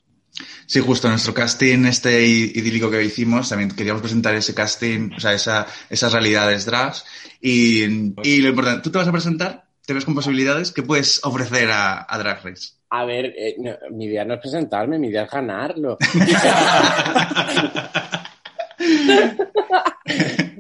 [0.66, 5.34] Sí, justo, nuestro casting este idílico que hicimos, también queríamos presentar ese casting, o sea,
[5.34, 7.06] esa, esas realidades drags.
[7.40, 7.84] Y,
[8.28, 9.63] y lo importante, ¿tú te vas a presentar?
[9.86, 10.72] ¿Te ves con posibilidades?
[10.72, 12.76] ¿Qué puedes ofrecer a, a Drag Race?
[12.90, 15.98] A ver, eh, no, mi idea no es presentarme, mi idea es ganarlo.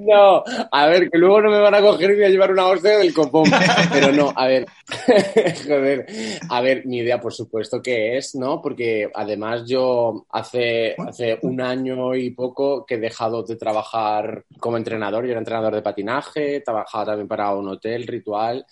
[0.05, 2.67] No, a ver, que luego no me van a coger y voy a llevar una
[2.67, 3.49] hostia del copón.
[3.91, 4.65] Pero no, a ver,
[5.65, 6.05] joder,
[6.49, 8.61] a ver, mi idea por supuesto que es, ¿no?
[8.61, 14.77] Porque además yo hace, hace un año y poco que he dejado de trabajar como
[14.77, 18.65] entrenador, yo era entrenador de patinaje, trabajaba también para un hotel ritual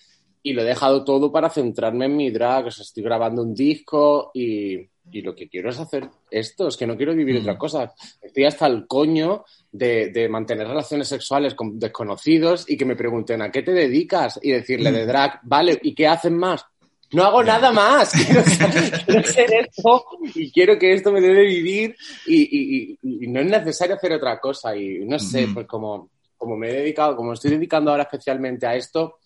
[0.44, 2.68] y lo he dejado todo para centrarme en mi drag.
[2.68, 4.76] O sea, estoy grabando un disco y,
[5.12, 7.94] y lo que quiero es hacer esto, es que no quiero vivir otra cosa.
[8.22, 13.42] Estoy hasta el coño de, de mantener relaciones sexuales con desconocidos y que me pregunten
[13.42, 16.66] a qué te dedicas y decirle de drag, vale, ¿y qué hacen más?
[17.14, 21.42] No hago nada más, quiero, ser- quiero ser esto y quiero que esto me debe
[21.46, 21.94] vivir
[22.26, 25.54] y, y- y- y no es necesario hacer otra cosa y no sé, Ujú.
[25.56, 29.18] pues como, como me he dedicado, como estoy dedicando ahora especialmente a esto,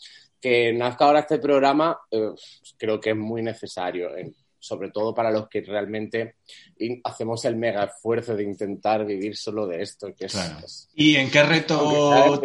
[0.46, 2.30] que nazca ahora este programa, eh,
[2.78, 6.36] creo que es muy necesario, en- sobre todo para los que realmente
[7.04, 10.58] hacemos el mega esfuerzo de intentar vivir solo de esto, que es, Claro.
[10.64, 12.42] es- ¿Y en qué reto,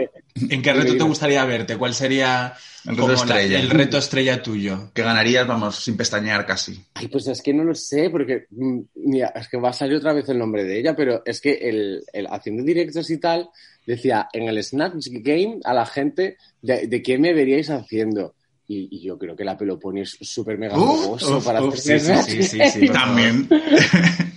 [0.51, 1.77] en qué reto te gustaría verte?
[1.77, 2.55] ¿Cuál sería
[2.87, 3.59] El reto la- estrella.
[3.61, 4.91] el reto estrella tuyo?
[4.95, 6.83] Que ganarías, vamos, sin pestañear casi.
[6.95, 9.97] Ay, pues es que no lo sé, porque mm, mira, es que va a salir
[9.97, 13.49] otra vez el nombre de ella, pero es que el, el- haciendo directos y tal,
[13.87, 18.35] decía en el Snatch Game a la gente de, de qué me veríais haciendo.
[18.69, 21.75] Y, y yo creo que la Peloponi es súper mega Uh, jugoso uf, para uf,
[21.75, 23.49] hacer sí, sí, sí, sí, sí, por También.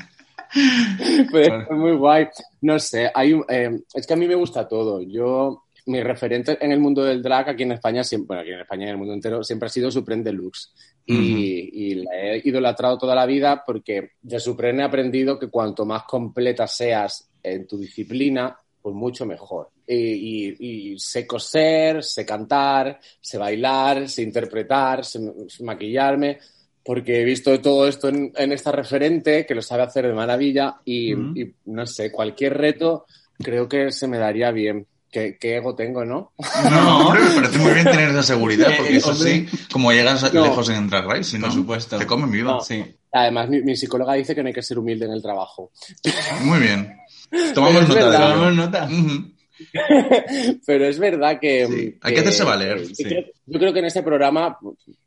[1.31, 2.27] Pues es muy guay.
[2.61, 5.01] No sé, hay un- eh, es que a mí me gusta todo.
[5.01, 8.59] Yo, mi referente en el mundo del drag aquí en España, siempre, bueno, aquí en
[8.59, 10.71] España y en el mundo entero, siempre ha sido Supreme Deluxe.
[11.05, 15.85] Y, y la he idolatrado toda la vida porque de Supreme he aprendido que cuanto
[15.85, 19.69] más completa seas en tu disciplina, pues mucho mejor.
[19.88, 20.55] Y, y-
[20.93, 26.38] y sé coser, sé cantar, sé bailar, sé interpretar, sé, sé maquillarme,
[26.84, 30.75] porque he visto todo esto en, en esta referente que lo sabe hacer de maravilla
[30.84, 33.05] y, y no sé, cualquier reto
[33.39, 34.86] creo que se me daría bien.
[35.09, 36.34] ¿Qué, qué ego tengo, no?
[36.71, 40.34] No, hombre, me parece muy bien tener esa seguridad, porque Eh, eso sí, como llegas
[40.34, 40.43] No.
[40.43, 41.97] lejos en Drag Race, si no, Por supuesto.
[41.99, 42.53] te comen viva.
[42.53, 42.61] No.
[42.61, 42.84] Sí.
[43.14, 45.72] Además, mi, mi psicóloga dice que no hay que ser humilde en el trabajo.
[46.41, 46.97] Muy bien.
[47.53, 48.34] Tomamos nota verdad.
[48.34, 48.89] Tomamos nota.
[50.66, 51.68] Pero es verdad que...
[51.68, 53.03] Sí, hay que hacerse valer, Yo, sí.
[53.03, 54.57] creo, yo creo que en este programa,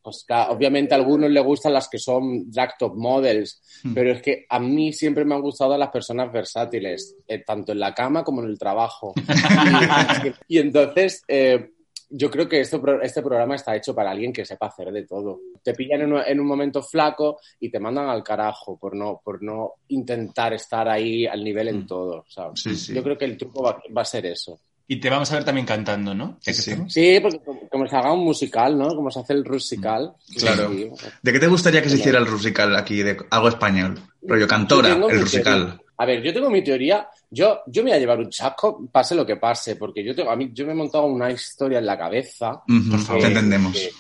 [0.03, 3.93] pues obviamente a algunos les gustan las que son drag top models, Hmm.
[3.93, 7.81] pero es que a mí siempre me han gustado las personas versátiles, eh, tanto en
[7.81, 9.13] la cama como en el trabajo.
[10.49, 11.23] y, y entonces...
[11.29, 11.73] eh,
[12.09, 15.41] yo creo que esto, este programa está hecho para alguien que sepa hacer de todo.
[15.63, 19.21] Te pillan en un, en un momento flaco y te mandan al carajo por no,
[19.25, 21.87] por no intentar estar ahí al nivel en Mm.
[21.87, 22.25] todo.
[22.29, 22.61] ¿sabes?
[22.63, 22.95] Sí, sí.
[22.95, 24.59] Yo creo que el truco va, va a ser eso.
[24.89, 26.39] Y te vamos a ver también cantando, ¿no?
[26.41, 27.19] Sí.
[27.21, 28.87] porque como, como se haga un musical, ¿no?
[28.95, 30.13] Como se hace el rusical.
[30.39, 30.71] Claro.
[30.71, 30.89] Sí.
[31.23, 33.99] ¿De qué te gustaría que se hiciera el rusical aquí, de algo español?
[34.23, 35.81] Rollo cantora, el rusical.
[35.99, 37.09] A ver, yo tengo mi teoría.
[37.31, 40.31] Yo, yo me voy a llevar un chasco, pase lo que pase, porque yo tengo,
[40.31, 43.23] a mí, yo me he montado una historia en la cabeza Por favor.
[43.23, 43.73] te entendemos.
[43.73, 43.91] que,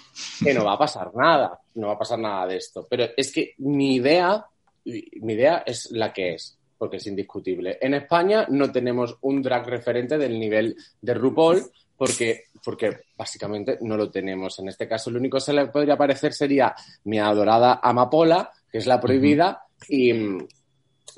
[0.44, 2.86] que no va a pasar nada, no va a pasar nada de esto.
[2.88, 4.44] Pero es que mi idea,
[4.84, 7.78] mi idea es la que es, porque es indiscutible.
[7.80, 11.62] En España no tenemos un drag referente del nivel de RuPaul,
[11.96, 14.58] porque, porque básicamente no lo tenemos.
[14.58, 16.74] En este caso, lo único que se le podría parecer sería
[17.04, 20.12] mi adorada Amapola, que es la prohibida, y,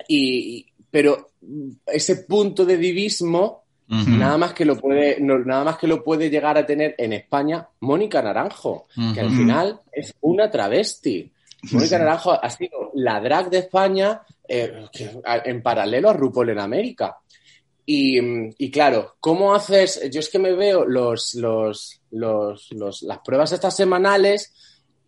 [0.06, 1.30] y- pero
[1.86, 3.64] ese punto de divismo.
[3.90, 7.14] Nada más que lo puede, no- nada más que lo puede llegar a tener en
[7.14, 11.32] España Mónica Naranjo, que al final es una travesti.
[11.72, 12.02] Mónica Sí.
[12.02, 14.84] Naranjo ha sido la drag de España eh,
[15.44, 17.16] en paralelo a RuPaul en América.
[17.86, 18.18] Y,
[18.62, 20.08] y claro, ¿cómo haces?
[20.10, 24.52] Yo es que me veo los, los, los, los- las pruebas estas semanales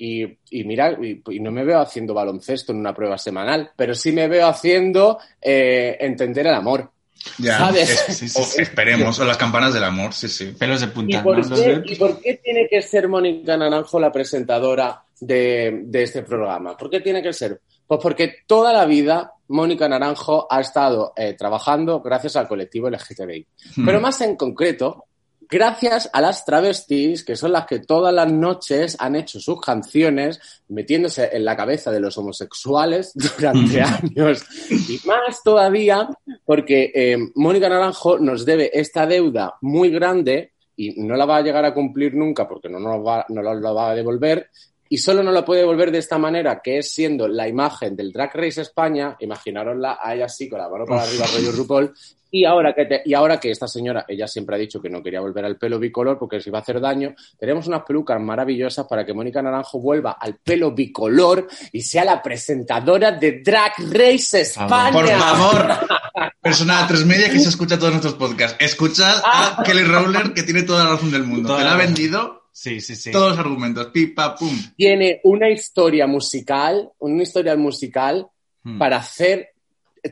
[0.03, 3.95] y, y mira, y, y no me veo haciendo baloncesto en una prueba semanal, pero
[3.95, 6.91] sí me veo haciendo eh, entender el amor.
[7.39, 7.91] Ya, ¿Sabes?
[8.09, 8.63] es- Sí, sí, o- sí.
[8.63, 10.55] esperemos, o las campanas del amor, sí, sí.
[10.59, 11.23] Pelos de ¿Y punta.
[11.23, 11.49] por, ¿no?
[11.51, 16.03] Los qué, de- y por qué tiene que ser Mónica Naranjo la presentadora de, de
[16.03, 16.77] este programa?
[16.79, 17.61] ¿Por qué tiene que ser?
[17.87, 23.47] Pues porque toda la vida Mónica Naranjo ha estado eh, trabajando gracias al colectivo LGTBI.
[23.77, 23.85] Hmm.
[23.85, 25.05] Pero más en concreto,
[25.51, 30.41] gracias a las travestis, que son las que todas las noches han hecho sus canciones
[30.69, 34.45] metiéndose en la cabeza de los homosexuales durante años.
[34.71, 36.09] Y más todavía
[36.45, 41.43] porque eh, Mónica Naranjo nos debe esta deuda muy grande y no la va a
[41.43, 44.49] llegar a cumplir nunca porque no nos va, no la, la va a devolver.
[44.93, 48.11] Y solo no la puede devolver de esta manera, que es siendo la imagen del
[48.13, 51.95] Drag Race España, imaginarosla a ella así, con la mano para arriba, rollo RuPaul,
[52.33, 55.01] y ahora, que te- y ahora que esta señora, ella siempre ha dicho que no
[55.03, 58.87] quería volver al pelo bicolor porque se iba a hacer daño, tenemos unas pelucas maravillosas
[58.89, 64.41] para que Mónica Naranjo vuelva al pelo bicolor y sea la presentadora de Drag Race
[64.41, 64.93] España.
[64.93, 65.69] Por favor,
[66.43, 70.43] persona de tres media que se escucha todos nuestros podcasts, escuchad a Kelly Rowler que
[70.43, 71.57] tiene toda la razón del mundo.
[71.57, 73.11] Te la ha vendido Sí, sí, sí.
[73.13, 74.51] todos los argumentos, pipa, pum.
[74.77, 78.27] Tiene una historia musical, una historia musical
[78.63, 78.79] Mm.
[78.79, 79.55] para hacer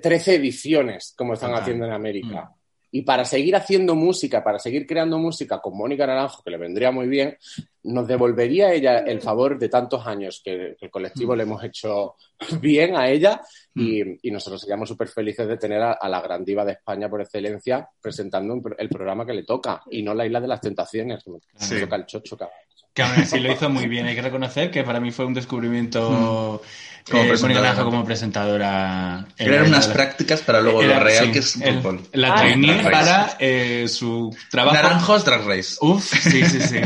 [0.03, 1.63] 13 ediciones, como están Total.
[1.63, 2.51] haciendo en América.
[2.91, 6.91] Y para seguir haciendo música, para seguir creando música con Mónica Naranjo, que le vendría
[6.91, 7.37] muy bien,
[7.83, 12.17] nos devolvería ella el favor de tantos años que, que el colectivo le hemos hecho
[12.61, 13.41] bien a ella
[13.75, 17.09] y, y nosotros seríamos súper felices de tener a, a la gran diva de España
[17.11, 20.61] por excelencia presentando un el programa que le toca y no la isla de las
[20.61, 21.81] tentaciones, que Sí.
[21.81, 22.57] toca el chocho, cabrón.
[22.99, 24.07] Que aún así lo hizo muy bien.
[24.07, 27.11] Hay que reconocer que para mí fue un descubrimiento Mm.
[27.13, 27.75] Como eh, presentadora.
[27.85, 29.25] Como presentadora.
[29.39, 32.01] en Eran la- unas prácticas para luego lo Era- real sí, que es el- RuPaul.
[32.13, 32.37] La Ah.
[32.37, 34.75] trainee para eh, su trabajo.
[34.77, 35.77] Naranjos Drag Race.
[35.81, 36.81] Uf, sí, sí, sí.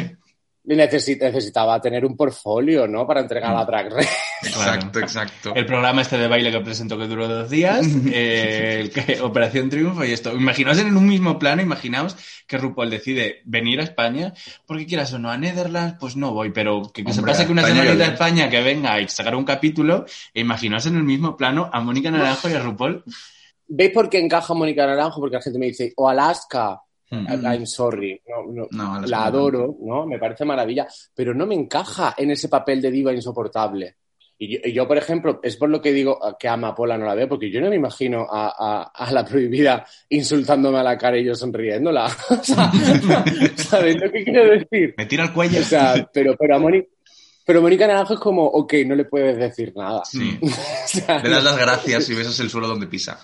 [0.65, 3.05] Necesitaba tener un portfolio, ¿no?
[3.05, 4.09] Para entregar a Drag Race.
[4.43, 5.53] Exacto, exacto.
[5.57, 9.69] El programa este de baile que presentó que duró dos días, eh, el que- Operación
[9.69, 10.33] Triunfo y esto.
[10.33, 14.35] Imaginaos en un mismo plano, imaginaos que RuPaul decide venir a España,
[14.65, 17.53] porque quieras o no, a Netherlands, pues no voy, pero que, que se pase que
[17.53, 21.37] una señorita de España que venga y sacar un capítulo, e imaginaos en el mismo
[21.37, 23.03] plano a Mónica Naranjo y a RuPaul.
[23.67, 25.19] ¿Veis por qué encaja Mónica Naranjo?
[25.19, 26.83] Porque la gente me dice, o Alaska,
[27.13, 27.45] Mm.
[27.47, 29.25] I'm sorry, no, no, No, la no.
[29.25, 30.07] adoro, ¿no?
[30.07, 33.97] Me parece maravilla, pero no me encaja en ese papel de diva insoportable.
[34.39, 37.05] Y yo, y yo, por ejemplo, es por lo que digo que a Amapola no
[37.07, 40.99] la veo, porque yo no me imagino a, a- a la prohibida insultándome a la
[40.99, 42.07] cara y yo sonriéndola.
[42.31, 42.73] O sea,
[43.57, 44.95] ¿sabéis lo que quiero decir?
[44.97, 45.61] Me tira el cuello.
[45.61, 46.89] O sea, pero, pero a Mónica...
[47.45, 50.03] Pero Mónica Naranjo es como, ok, no le puedes decir nada.
[50.05, 50.39] Sí.
[50.43, 53.21] O sea, Le das las gracias y besas el suelo donde pisa.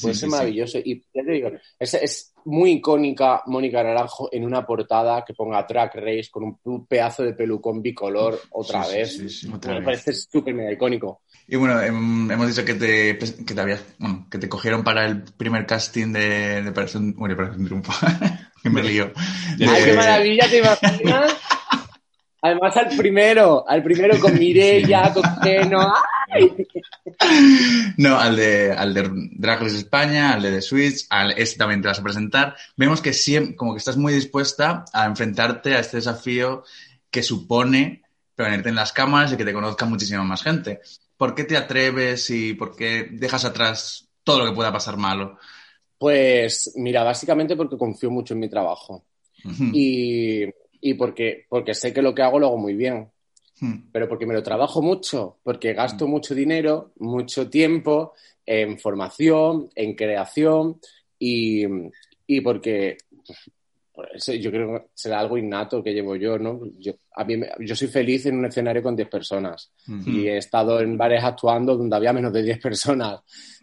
[0.00, 0.26] Puede Sí, sí.
[0.26, 0.78] maravilloso.
[0.78, 5.66] Y ya te digo, es, es muy icónica Mónica Naranjo en una portada que ponga
[5.66, 9.46] Track Race con un, pedazo de pelucón bicolor otra vez.
[9.52, 9.84] otra me vez.
[9.84, 11.22] parece súper mega icónico.
[11.46, 15.04] Y bueno, em, hemos dicho que te, que te habías, bueno, que te cogieron para
[15.04, 17.92] el primer casting de, de Operación, bueno, Operación Triunfo.
[18.62, 19.10] que me lío.
[19.58, 20.48] De- ¡Ay, qué maravilla!
[20.48, 21.36] ¿Te imaginas?
[22.42, 25.80] Además al primero, al primero con Mireia, con Keno.
[25.80, 26.19] ¡Ay!
[27.96, 31.82] No, al de, al de Drag Race España, al de The Switch, al este también
[31.82, 32.56] te vas a presentar.
[32.76, 36.64] Vemos que siempre, como que estás muy dispuesta a enfrentarte a este desafío
[37.10, 38.02] que supone
[38.34, 40.80] ponerte en las cámaras y que te conozca muchísima más gente.
[41.16, 45.38] ¿Por qué te atreves y por qué dejas atrás todo lo que pueda pasar malo?
[45.98, 49.04] Pues mira, básicamente porque confío mucho en mi trabajo.
[49.72, 50.44] Y,
[50.80, 53.10] y porque, porque sé que lo que hago lo hago muy bien.
[53.62, 53.82] Ujú.
[53.92, 58.14] pero porque me lo trabajo mucho, porque gasto mucho dinero, mucho tiempo
[58.46, 60.80] en formación, en creación
[61.18, 61.64] y,
[62.26, 62.96] y porque
[63.92, 66.60] pues, yo creo que será algo innato que llevo yo, ¿no?
[66.78, 69.70] Yo, a mí, yo soy feliz en un escenario con 10 personas
[70.06, 73.20] y he estado en bares actuando donde había menos de 10 personas.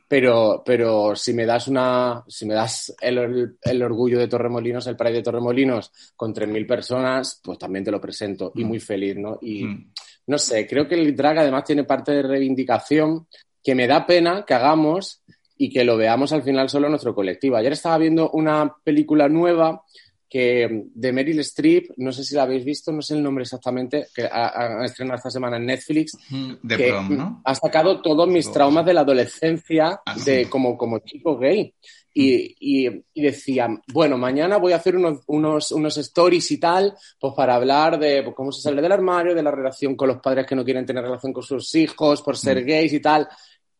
[0.08, 4.88] Pero, pero si me das una, si me das el, el- el orgullo de Torremolinos,
[4.88, 9.18] el Pride de Torremolinos, con 3.000 personas, pues también te lo presento y muy feliz,
[9.18, 9.38] ¿no?
[9.42, 9.92] Y, Mm.
[10.28, 13.28] no sé, creo que el drag además tiene parte de reivindicación
[13.64, 15.24] que me da pena que hagamos
[15.58, 17.58] y que lo veamos al final solo en nuestro colectivo.
[17.58, 19.84] Ayer estaba viendo una película nueva
[20.30, 24.08] que de Meryl Streep, no sé si la habéis visto, no sé el nombre exactamente,
[24.14, 26.18] que ha- han estrenado esta semana en Netflix,
[26.62, 27.42] De que prom, ¿no?
[27.46, 31.74] ha sacado todos mis traumas de la adolescencia Ah, de, como, como chico gay.
[32.14, 36.94] Y, y, y decía, bueno, mañana voy a hacer unos, unos, unos stories y tal,
[37.20, 40.18] pues para hablar de pues, cómo se sale del armario, de la relación con los
[40.18, 43.28] padres que no quieren tener relación con sus hijos, por ser gays y tal.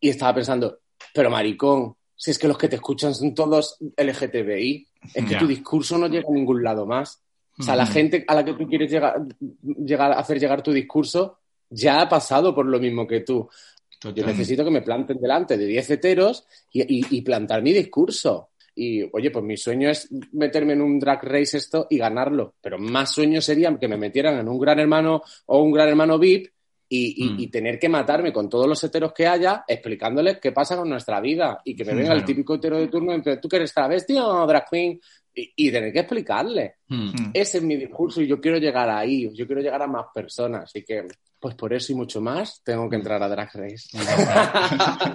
[0.00, 0.78] Y estaba pensando,
[1.12, 5.46] pero maricón, si es que los que te escuchan son todos LGTBI, es que tu
[5.46, 7.22] discurso no llega a ningún lado más.
[7.58, 9.20] O sea, la gente a la que tú quieres llegar,
[9.62, 11.38] llegar, hacer llegar tu discurso
[11.70, 13.48] ya ha pasado por lo mismo que tú.
[14.14, 18.50] Yo necesito que me planten delante de 10 heteros y, y- y plantar mi discurso.
[18.76, 22.54] Y, oye, pues mi sueño es meterme en un drag race esto y ganarlo.
[22.60, 26.16] Pero más sueño sería que me metieran en un gran hermano o un gran hermano
[26.16, 26.52] VIP
[26.88, 27.40] y, y- Mm.
[27.40, 31.20] y tener que matarme con todos los heteros que haya explicándoles qué pasa con nuestra
[31.20, 31.60] vida.
[31.64, 32.20] Y que me venga Claro.
[32.20, 35.00] el típico hetero de turno entre tú que eres travesti o drag queen.
[35.34, 36.76] Y, y tener que explicarle.
[36.88, 37.08] Hmm.
[37.10, 37.30] Mm.
[37.34, 39.30] Ese es mi discurso y yo quiero llegar ahí.
[39.34, 40.64] Yo quiero llegar a más personas.
[40.64, 41.06] Así que,
[41.40, 43.88] pues por eso y mucho más, tengo que entrar a Drag Race.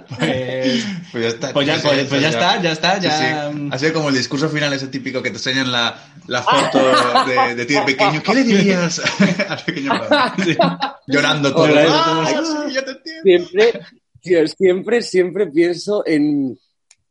[0.08, 1.52] Pues, Pues ya está.
[1.52, 3.68] Pues ya- Sí, pues- pues ya está, ya está, Sí, ya- sí.
[3.70, 5.96] Ha sido como el discurso final ese típico que te enseñan la,
[6.26, 6.78] la foto
[7.28, 8.22] de, de ti de pequeño.
[8.22, 9.00] ¿Qué le dirías
[9.48, 10.32] al pequeño Juan?
[11.06, 11.66] Llorando todo.
[11.68, 12.68] Llorando ¡Ay, todo.
[12.68, 13.80] sí, ya te siempre,
[14.20, 16.58] tío, siempre, siempre pienso en,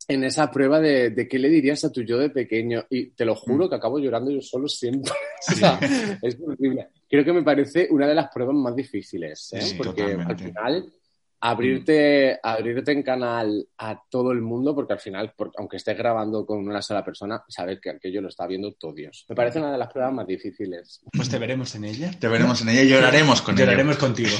[0.08, 2.84] en esa prueba de, de qué le dirías a tu yo de pequeño.
[2.90, 5.12] Y te lo juro que acabo llorando yo solo siempre.
[5.46, 5.78] O sea,
[6.22, 6.88] es horrible.
[7.14, 9.60] Creo que me parece una de las pruebas más difíciles, ¿eh?
[9.60, 10.92] Sí, porque al final
[11.40, 16.44] abrirte, abrirte en canal a todo el mundo, porque al final, por- aunque estés grabando
[16.46, 19.26] con una sola persona, sabes que aquello lo está viendo todo Dios.
[19.28, 21.02] Me parece una de las pruebas más difíciles.
[21.12, 22.10] pues te veremos en ella.
[22.18, 23.64] Te veremos en ella y lloraremos con ella.
[23.66, 24.30] Lloraremos contigo.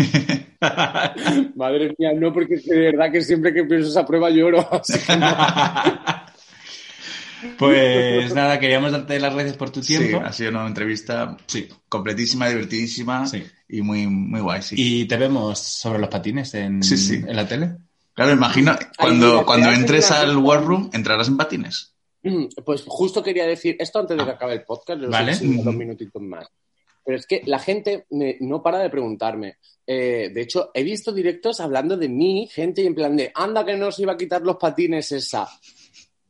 [1.57, 4.67] Madre mía, no, porque es que de verdad que siempre que pienso esa prueba lloro.
[7.59, 10.21] Pues nada, queríamos darte las gracias por tu Sí, tiempo.
[10.25, 11.69] ha sido una entrevista Sí.
[11.89, 13.45] completísima, divertidísima Sí.
[13.69, 14.75] y muy, muy guay, sí.
[14.79, 17.15] Y te vemos sobre los patines en, Sí, sí.
[17.17, 17.77] en la tele.
[18.13, 20.37] Claro, imagino, cuando, mira, cuando entres al.
[20.37, 21.93] War Room, entrarás en patines.
[22.65, 25.35] Pues justo quería decir esto antes de que acabe el podcast, Vale.
[25.35, 26.47] si dos minutitos más.
[27.05, 29.59] Pero es que la gente me- no para de preguntarme.
[29.87, 33.63] Eh, de hecho, he visto directos hablando de mí, gente y en plan de, anda
[33.67, 35.47] que no se iba a quitar los patines esa.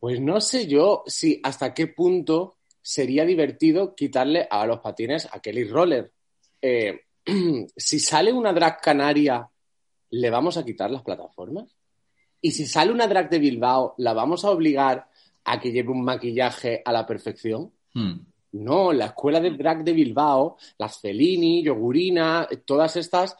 [0.04, 5.40] Pues no sé yo si hasta qué punto sería divertido quitarle a los patines a
[5.40, 6.12] Kelly Roller.
[6.60, 7.04] Eh,
[7.74, 9.48] si sale una drag canaria,
[10.10, 11.74] ¿le vamos a quitar las plataformas?
[12.42, 15.08] Y si sale una drag de Bilbao, ¿la vamos a obligar
[15.42, 17.72] a que lleve un maquillaje a la perfección?
[17.94, 18.26] Hmm.
[18.52, 23.38] No, la escuela de drag de Bilbao, las Fellini, Yogurina, todas estas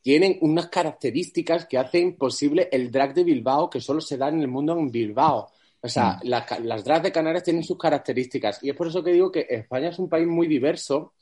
[0.00, 4.42] tienen unas características que hacen posible el drag de Bilbao que solo se da en
[4.42, 5.50] el mundo en Bilbao.
[5.84, 9.04] O sea, las, ca- las drags de Canarias tienen sus características y es por eso
[9.04, 11.12] que digo que España es un país muy diverso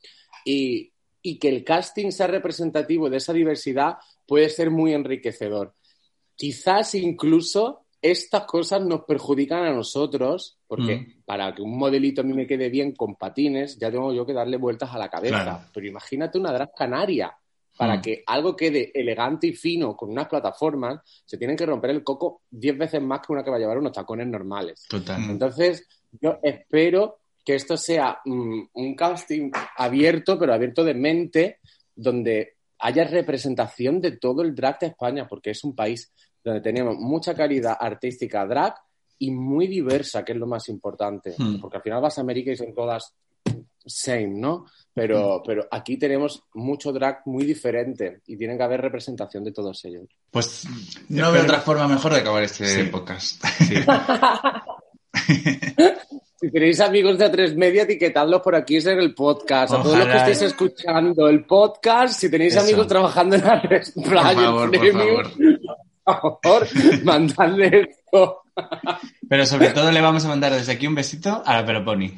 [0.44, 5.74] y, y que el casting sea representativo de esa diversidad puede ser muy enriquecedor.
[6.36, 11.22] Quizás incluso estas cosas nos perjudican a nosotros, porque Mm.
[11.24, 14.32] para que un modelito a mí me quede bien con patines, ya tengo yo que
[14.32, 15.42] darle vueltas a la cabeza.
[15.42, 15.64] Claro.
[15.72, 17.32] Pero imagínate una drag canaria.
[17.82, 18.00] Para Mm.
[18.02, 22.42] que algo quede elegante y fino con unas plataformas, se tienen que romper el coco
[22.48, 24.86] 10 veces más que una que va a llevar unos tacones normales.
[24.88, 25.20] Total.
[25.20, 25.30] Mm.
[25.30, 25.88] Entonces,
[26.20, 31.58] yo espero que esto sea mm, un casting abierto, pero abierto de mente,
[31.92, 36.12] donde haya representación de todo el drag de España, porque es un país
[36.44, 38.74] donde tenemos mucha calidad artística drag
[39.18, 41.34] y muy diversa, que es lo más importante.
[41.60, 43.12] Porque al final vas a América y son todas
[43.86, 44.66] same, ¿no?
[44.94, 49.82] Pero, pero aquí tenemos mucho drag muy diferente y tiene que haber representación de todos
[49.86, 50.04] ellos.
[50.30, 50.66] Pues
[51.08, 52.82] No veo otra forma mejor de acabar este Sí.
[52.90, 53.42] podcast.
[53.58, 53.74] Sí.
[56.40, 59.72] Si tenéis amigos de A3 Media, etiquetadlos por aquí en el podcast.
[59.74, 62.64] A todos los que estéis escuchando el podcast, si tenéis Eso.
[62.64, 65.22] amigos trabajando en A3 Por Player favor, por Premium,
[66.04, 66.38] favor.
[66.42, 68.42] por favor, mandadle esto.
[69.28, 72.12] Pero sobre todo le vamos a mandar desde aquí un besito a la Peloponi.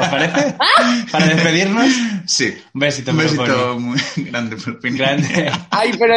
[0.00, 0.54] ¿Os parece?
[1.12, 1.90] Para despedirnos,
[2.26, 2.54] Sí.
[2.72, 3.38] un besito, Un Peloponi.
[3.48, 4.56] besito muy grande.
[4.56, 4.96] fin.
[4.96, 5.52] Grande.
[5.70, 6.14] Ay, pero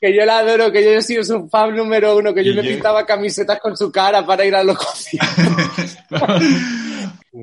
[0.00, 2.62] que yo la adoro, que yo he sido su fan número uno, que yo yo-
[2.62, 5.98] pintaba camisetas con su cara para ir a los conciertos.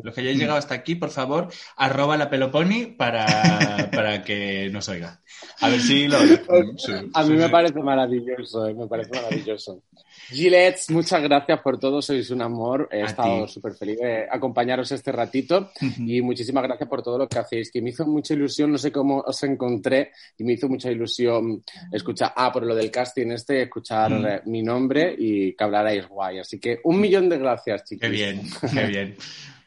[0.04, 1.48] Los que hayáis llegado hasta aquí, por favor,
[1.78, 5.22] arroba la Peloponi para, para que nos oiga.
[5.62, 6.42] A ver si lo oye.
[6.78, 7.50] Sí, A mí sí, me sí.
[7.52, 9.82] parece maravilloso, eh, me parece maravilloso.
[10.30, 12.90] Gillette, muchas gracias por todo, sois un amor.
[12.92, 13.52] He A estado ti.
[13.54, 17.82] súper feliz de acompañaros este ratito y muchísimas gracias por todo lo que hacéis, que
[17.82, 22.34] me hizo mucha ilusión, no sé cómo os encontré y me hizo mucha ilusión escuchar,
[22.36, 24.26] ah, por lo del casting este, escuchar Mm.
[24.26, 26.40] eh, mi nombre y que hablarais guay.
[26.40, 28.02] Así que un millón de gracias, chicos.
[28.02, 28.42] Qué bien,
[28.74, 29.16] qué bien.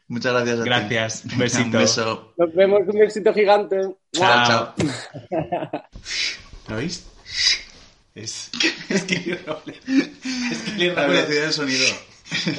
[0.07, 0.69] Muchas gracias a ti.
[0.69, 1.23] Gracias.
[1.23, 1.63] Un Venga, besito.
[1.65, 2.33] Un beso.
[2.37, 3.77] Nos vemos, un besito gigante.
[4.11, 4.73] Chao, chao.
[6.69, 7.07] ¿Lo oís?
[8.15, 8.49] Es,
[8.89, 9.79] es que Lee Roller.
[10.51, 11.85] Es que Lee La velocidad del sonido.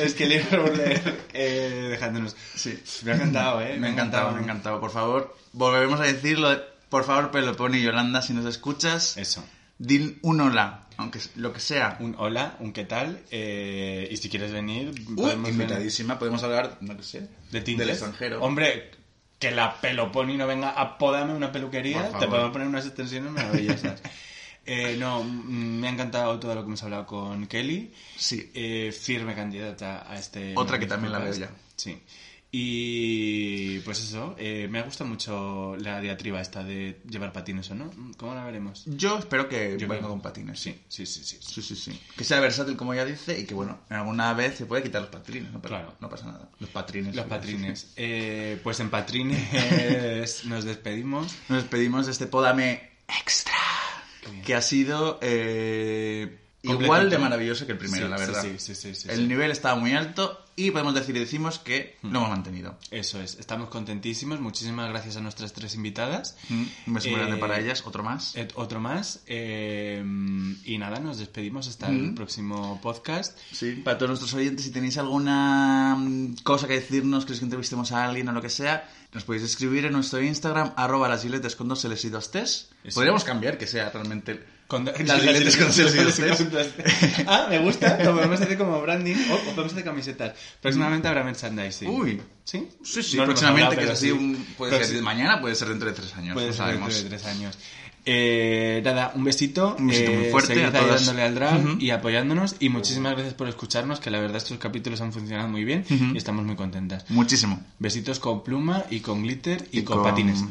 [0.00, 1.26] Es que Lee Roller.
[1.32, 2.36] Eh, dejándonos.
[2.54, 2.78] Sí.
[3.04, 3.76] Me ha encantado, ¿eh?
[3.78, 4.80] Me ha encantado, me ha encantado.
[4.80, 6.50] Por favor, volveremos a decirlo.
[6.50, 9.44] de- Por favor, Peloponi y Yolanda, si nos escuchas, Eso.
[9.78, 11.96] di un hola, aunque lo que sea.
[12.00, 13.20] Un hola, un qué tal.
[13.30, 17.86] eh, y si quieres venir, podemos invitadísima, podemos hablar, no lo sé, de tintes.
[17.86, 18.42] del extranjero.
[18.42, 18.90] Hombre,
[19.38, 24.00] que la Peloponi no venga a podarme una peluquería, te podemos poner unas extensiones maravillosas.
[24.64, 27.92] Eh, no, mm, me ha encantado todo lo que hemos hablado con Kelly.
[28.16, 28.50] Sí.
[28.54, 30.52] Eh, firme candidata a este.
[30.56, 31.50] Otra que también la veo ya.
[31.76, 31.98] Sí.
[32.54, 37.74] Y pues eso, eh, me ha gustado mucho la diatriba esta de llevar patines o
[37.74, 37.90] no.
[38.18, 38.82] ¿Cómo la veremos?
[38.84, 40.78] Yo espero que Yo venga con patines, sí.
[40.86, 41.38] Sí, sí, sí.
[41.40, 41.62] sí.
[41.62, 42.00] Sí, sí.
[42.14, 45.00] Que sea versátil, como ya dice, y que, bueno, en alguna vez se puede quitar
[45.00, 45.94] los patrines, no, Pero Claro.
[45.98, 46.50] no pasa nada.
[46.60, 47.14] Los patrines.
[47.16, 47.92] Los patrines.
[47.96, 51.34] Eh, pues en patrines nos despedimos.
[51.48, 53.54] Nos despedimos de este Podame Extra.
[54.44, 56.38] Que ha sido eh.
[56.62, 58.42] Igual de maravilloso que el primero, Sí, la verdad.
[58.42, 61.96] sí, sí, sí, sí, el nivel estaba muy alto y podemos decir y decimos que
[62.02, 62.76] lo hemos mantenido.
[62.90, 64.38] Eso es, estamos contentísimos.
[64.40, 66.36] Muchísimas gracias a nuestras tres invitadas.
[66.50, 68.36] Mm, Un beso Eh, para ellas, otro más.
[68.36, 69.20] Eh, otro más.
[69.26, 70.04] eh,
[70.64, 72.14] y nada, nos despedimos hasta el Mm.
[72.14, 73.36] próximo podcast.
[73.50, 77.92] Sí, para todos nuestros oyentes, si tenéis alguna mm, cosa que decirnos, queréis que entrevistemos
[77.92, 81.24] a alguien o lo que sea, nos podéis escribir en nuestro Instagram, arroba las
[81.56, 82.68] con dos Ls y dos Ts.
[82.94, 86.18] Podríamos cambiar que sea realmente Con, Las giletes con Celsius
[87.26, 88.02] ah, me gusta.
[88.02, 90.32] Lo podemos hacer como branding o, o podemos hacer camisetas.
[90.62, 91.90] Próximamente habrá merchandising.
[91.90, 92.22] Uy.
[92.42, 92.68] ¿Sí?
[92.82, 94.12] Sí, sí, No próximamente, hablado, que es pero así, sí.
[94.12, 96.88] un, puede ser de mañana, puede ser dentro de tres años, Puede no ser sabemos.
[96.88, 97.58] dentro de tres años.
[98.04, 99.76] Eh, nada, un besito.
[99.78, 102.56] Un besito muy eh, fuerte seguid a ayudándole al drag y apoyándonos.
[102.58, 106.16] Y muchísimas gracias por escucharnos, que la verdad estos capítulos han funcionado muy bien y
[106.16, 107.04] estamos muy contentas.
[107.10, 107.62] Muchísimo.
[107.78, 110.44] Besitos con pluma y con glitter y, con, patines.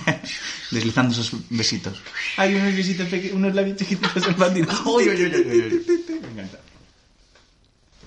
[0.70, 2.02] Deslizando esos besitos.
[2.36, 4.68] Hay unos besitos unos labios chiquititos en patines.
[4.84, 6.58] Me encanta.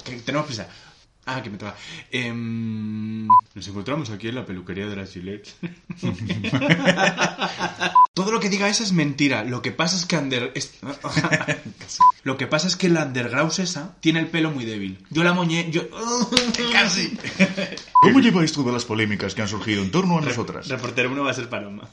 [0.03, 0.68] Que tenemos prisa.
[1.26, 1.76] Ah, que me toca.
[2.11, 5.49] Em, nos encontramos aquí en la peluquería de las Gillette.
[8.14, 9.43] Todo lo que diga esa es mentira.
[9.43, 10.52] Lo que pasa es que under...
[10.56, 10.73] es-
[12.23, 14.98] Lo que pasa es que la underground esa tiene el pelo muy débil.
[15.10, 15.69] Yo la moñé...
[15.72, 15.84] Yo...
[16.73, 17.18] Casi.
[18.02, 20.68] ¿Cómo lleváis todas las polémicas que han surgido en torno a nosotras?
[20.68, 21.88] Reportero uno va a ser Paloma.